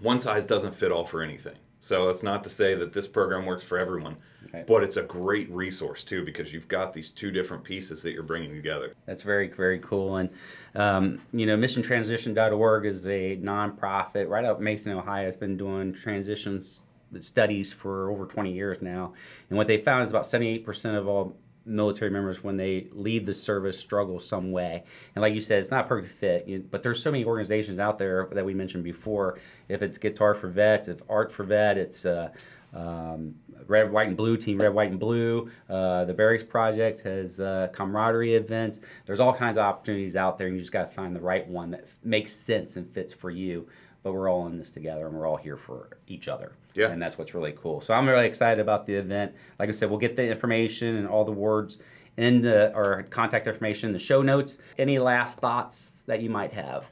one 0.00 0.18
size 0.18 0.44
doesn't 0.44 0.74
fit 0.74 0.90
all 0.90 1.04
for 1.04 1.22
anything. 1.22 1.56
So 1.84 2.10
it's 2.10 2.22
not 2.22 2.44
to 2.44 2.48
say 2.48 2.76
that 2.76 2.92
this 2.92 3.08
program 3.08 3.44
works 3.44 3.64
for 3.64 3.76
everyone, 3.76 4.16
okay. 4.46 4.62
but 4.68 4.84
it's 4.84 4.98
a 4.98 5.02
great 5.02 5.50
resource 5.50 6.04
too 6.04 6.24
because 6.24 6.52
you've 6.52 6.68
got 6.68 6.92
these 6.92 7.10
two 7.10 7.32
different 7.32 7.64
pieces 7.64 8.04
that 8.04 8.12
you're 8.12 8.22
bringing 8.22 8.54
together. 8.54 8.94
That's 9.04 9.22
very, 9.22 9.48
very 9.48 9.80
cool. 9.80 10.18
And, 10.18 10.30
um, 10.76 11.20
you 11.32 11.44
know, 11.44 11.56
missiontransition.org 11.56 12.86
is 12.86 13.08
a 13.08 13.36
nonprofit 13.38 14.28
right 14.28 14.44
out 14.44 14.62
Mason, 14.62 14.92
Ohio. 14.92 15.26
It's 15.26 15.36
been 15.36 15.56
doing 15.56 15.92
transitions 15.92 16.84
studies 17.18 17.72
for 17.72 18.12
over 18.12 18.26
20 18.26 18.52
years 18.52 18.80
now. 18.80 19.12
And 19.50 19.58
what 19.58 19.66
they 19.66 19.76
found 19.76 20.04
is 20.04 20.10
about 20.10 20.22
78% 20.22 20.96
of 20.96 21.08
all 21.08 21.36
military 21.64 22.10
members 22.10 22.42
when 22.42 22.56
they 22.56 22.88
leave 22.92 23.26
the 23.26 23.34
service 23.34 23.78
struggle 23.78 24.18
some 24.20 24.50
way. 24.50 24.84
And 25.14 25.22
like 25.22 25.34
you 25.34 25.40
said 25.40 25.60
it's 25.60 25.70
not 25.70 25.86
perfect 25.86 26.12
fit 26.12 26.70
but 26.70 26.82
there's 26.82 27.02
so 27.02 27.10
many 27.10 27.24
organizations 27.24 27.78
out 27.78 27.98
there 27.98 28.28
that 28.32 28.44
we 28.44 28.54
mentioned 28.54 28.84
before. 28.84 29.38
If 29.68 29.82
it's 29.82 29.98
guitar 29.98 30.34
for 30.34 30.48
vets 30.48 30.88
if 30.88 31.00
art 31.08 31.32
for 31.32 31.44
vet 31.44 31.78
it's 31.78 32.04
uh, 32.04 32.30
um, 32.74 33.34
red 33.66 33.92
white 33.92 34.08
and 34.08 34.16
blue 34.16 34.36
team 34.36 34.58
red 34.58 34.72
white 34.74 34.90
and 34.90 34.98
blue 34.98 35.50
uh, 35.68 36.04
the 36.04 36.14
barracks 36.14 36.42
project 36.44 37.00
has 37.02 37.40
uh, 37.40 37.68
camaraderie 37.72 38.34
events. 38.34 38.80
There's 39.06 39.20
all 39.20 39.32
kinds 39.32 39.56
of 39.56 39.64
opportunities 39.64 40.16
out 40.16 40.38
there 40.38 40.48
and 40.48 40.56
you 40.56 40.60
just 40.60 40.72
got 40.72 40.88
to 40.88 40.94
find 40.94 41.14
the 41.14 41.20
right 41.20 41.46
one 41.46 41.70
that 41.70 41.86
makes 42.02 42.32
sense 42.32 42.76
and 42.76 42.88
fits 42.92 43.12
for 43.12 43.30
you 43.30 43.68
but 44.02 44.12
we're 44.12 44.30
all 44.30 44.46
in 44.46 44.58
this 44.58 44.72
together 44.72 45.06
and 45.06 45.16
we're 45.16 45.26
all 45.26 45.36
here 45.36 45.56
for 45.56 45.96
each 46.06 46.28
other. 46.28 46.52
Yeah. 46.74 46.88
And 46.88 47.00
that's 47.00 47.18
what's 47.18 47.34
really 47.34 47.52
cool. 47.52 47.80
So 47.80 47.94
I'm 47.94 48.08
really 48.08 48.26
excited 48.26 48.60
about 48.60 48.86
the 48.86 48.94
event. 48.94 49.34
Like 49.58 49.68
I 49.68 49.72
said, 49.72 49.90
we'll 49.90 49.98
get 49.98 50.16
the 50.16 50.26
information 50.26 50.96
and 50.96 51.06
all 51.06 51.24
the 51.24 51.32
words 51.32 51.78
in 52.16 52.42
the, 52.42 52.74
or 52.74 53.04
contact 53.10 53.46
information 53.46 53.88
in 53.88 53.92
the 53.92 53.98
show 53.98 54.22
notes. 54.22 54.58
Any 54.78 54.98
last 54.98 55.38
thoughts 55.38 56.02
that 56.02 56.20
you 56.20 56.30
might 56.30 56.52
have? 56.52 56.90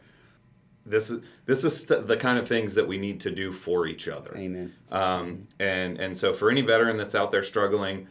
This 0.87 1.11
is 1.11 1.23
this 1.45 1.63
is 1.63 1.77
st- 1.77 2.09
the 2.09 2.17
kind 2.17 2.39
of 2.39 2.49
things 2.49 2.75
that 2.75 2.89
we 2.89 2.97
need 2.97 3.21
to 3.21 3.31
do 3.31 3.53
for 3.53 3.87
each 3.87 4.09
other. 4.09 4.35
Amen. 4.35 4.75
Um, 4.91 5.47
and 5.59 5.99
and 5.99 6.17
so 6.17 6.33
for 6.33 6.51
any 6.51 6.63
veteran 6.63 6.97
that's 6.97 7.15
out 7.15 7.31
there 7.31 7.43
struggling, 7.43 8.09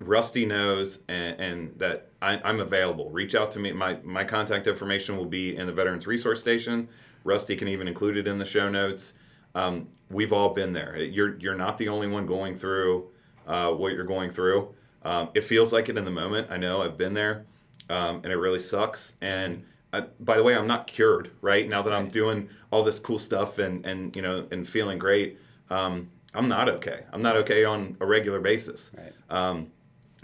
Rusty 0.00 0.46
knows 0.46 1.00
and, 1.08 1.40
and 1.40 1.78
that 1.78 2.08
I, 2.22 2.48
am 2.48 2.60
available. 2.60 3.10
Reach 3.10 3.34
out 3.34 3.50
to 3.52 3.58
me. 3.58 3.70
My 3.70 3.98
my 4.02 4.24
contact 4.24 4.66
information 4.66 5.18
will 5.18 5.26
be 5.26 5.54
in 5.54 5.66
the 5.66 5.74
Veterans 5.74 6.06
Resource 6.06 6.40
Station. 6.40 6.88
Rusty 7.24 7.56
can 7.56 7.68
even 7.68 7.88
include 7.88 8.16
it 8.16 8.26
in 8.26 8.38
the 8.38 8.44
show 8.44 8.68
notes. 8.68 9.14
Um, 9.54 9.88
we've 10.10 10.32
all 10.32 10.50
been 10.50 10.72
there. 10.72 10.96
You're 10.96 11.38
you're 11.38 11.54
not 11.54 11.78
the 11.78 11.88
only 11.88 12.08
one 12.08 12.26
going 12.26 12.54
through 12.54 13.08
uh, 13.46 13.70
what 13.70 13.92
you're 13.92 14.04
going 14.04 14.30
through. 14.30 14.74
Um, 15.04 15.30
it 15.34 15.42
feels 15.42 15.72
like 15.72 15.88
it 15.88 15.98
in 15.98 16.04
the 16.04 16.10
moment. 16.10 16.48
I 16.50 16.56
know 16.56 16.82
I've 16.82 16.96
been 16.96 17.14
there, 17.14 17.44
um, 17.90 18.16
and 18.22 18.26
it 18.26 18.36
really 18.36 18.58
sucks. 18.58 19.16
And 19.20 19.64
I, 19.92 20.02
by 20.20 20.36
the 20.36 20.42
way, 20.42 20.54
I'm 20.54 20.66
not 20.66 20.86
cured. 20.86 21.30
Right 21.40 21.68
now 21.68 21.82
that 21.82 21.92
I'm 21.92 22.08
doing 22.08 22.48
all 22.70 22.82
this 22.82 22.98
cool 22.98 23.18
stuff 23.18 23.58
and 23.58 23.84
and 23.84 24.14
you 24.16 24.22
know 24.22 24.46
and 24.50 24.66
feeling 24.66 24.98
great, 24.98 25.38
um, 25.70 26.10
I'm 26.34 26.48
not 26.48 26.68
okay. 26.68 27.04
I'm 27.12 27.22
not 27.22 27.36
okay 27.36 27.64
on 27.64 27.96
a 28.00 28.06
regular 28.06 28.40
basis. 28.40 28.92
Right. 28.96 29.12
Um, 29.30 29.70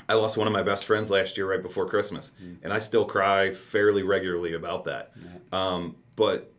I 0.09 0.15
lost 0.15 0.39
one 0.39 0.47
of 0.47 0.55
my 0.55 0.63
best 0.63 0.87
friends 0.87 1.11
last 1.11 1.37
year 1.37 1.51
right 1.51 1.63
before 1.63 1.87
Christmas, 1.87 2.33
mm. 2.43 2.57
and 2.63 2.73
I 2.73 2.79
still 2.79 3.05
cry 3.05 3.53
fairly 3.53 4.03
regularly 4.03 4.55
about 4.55 4.85
that. 4.85 5.13
Um, 5.53 5.97
but 6.17 6.51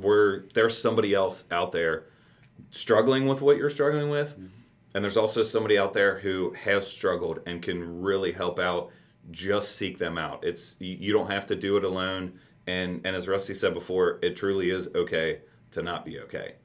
where 0.00 0.46
there's 0.54 0.76
somebody 0.76 1.14
else 1.14 1.46
out 1.50 1.72
there 1.72 2.06
struggling 2.70 3.26
with 3.26 3.40
what 3.40 3.56
you're 3.56 3.70
struggling 3.70 4.10
with. 4.10 4.32
Mm-hmm. 4.32 4.46
and 4.94 5.04
there's 5.04 5.16
also 5.16 5.42
somebody 5.42 5.78
out 5.78 5.92
there 5.92 6.18
who 6.18 6.52
has 6.52 6.86
struggled 6.86 7.40
and 7.46 7.62
can 7.62 8.02
really 8.02 8.32
help 8.32 8.58
out. 8.58 8.90
Just 9.30 9.76
seek 9.76 9.98
them 9.98 10.18
out. 10.18 10.44
It's 10.44 10.76
you 10.78 11.12
don't 11.12 11.30
have 11.30 11.46
to 11.46 11.56
do 11.56 11.76
it 11.76 11.84
alone. 11.84 12.38
And 12.66 13.00
and 13.04 13.16
as 13.16 13.26
rusty 13.26 13.54
said 13.54 13.72
before 13.74 14.18
it 14.22 14.36
truly 14.36 14.70
is 14.70 14.88
okay 14.94 15.40
to 15.72 15.82
not 15.82 16.04
be 16.04 16.20
okay. 16.20 16.56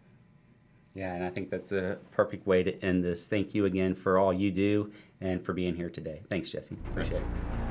Yeah 0.96 1.14
and 1.14 1.24
i 1.24 1.30
think 1.30 1.50
that's 1.50 1.72
a 1.72 2.00
perfect 2.12 2.46
way 2.48 2.64
to 2.64 2.78
end 2.84 3.04
this. 3.04 3.28
Thank 3.28 3.54
you 3.56 3.66
again 3.66 3.96
for 3.96 4.18
all 4.18 4.34
you 4.34 4.52
do 4.52 4.92
and 5.22 5.44
for 5.44 5.54
being 5.54 5.76
here 5.76 5.90
today. 5.90 6.22
Thanks 6.30 6.52
jesse. 6.52 6.78
Appreciate 6.92 7.22
Thanks. 7.22 7.28
it 7.28 7.69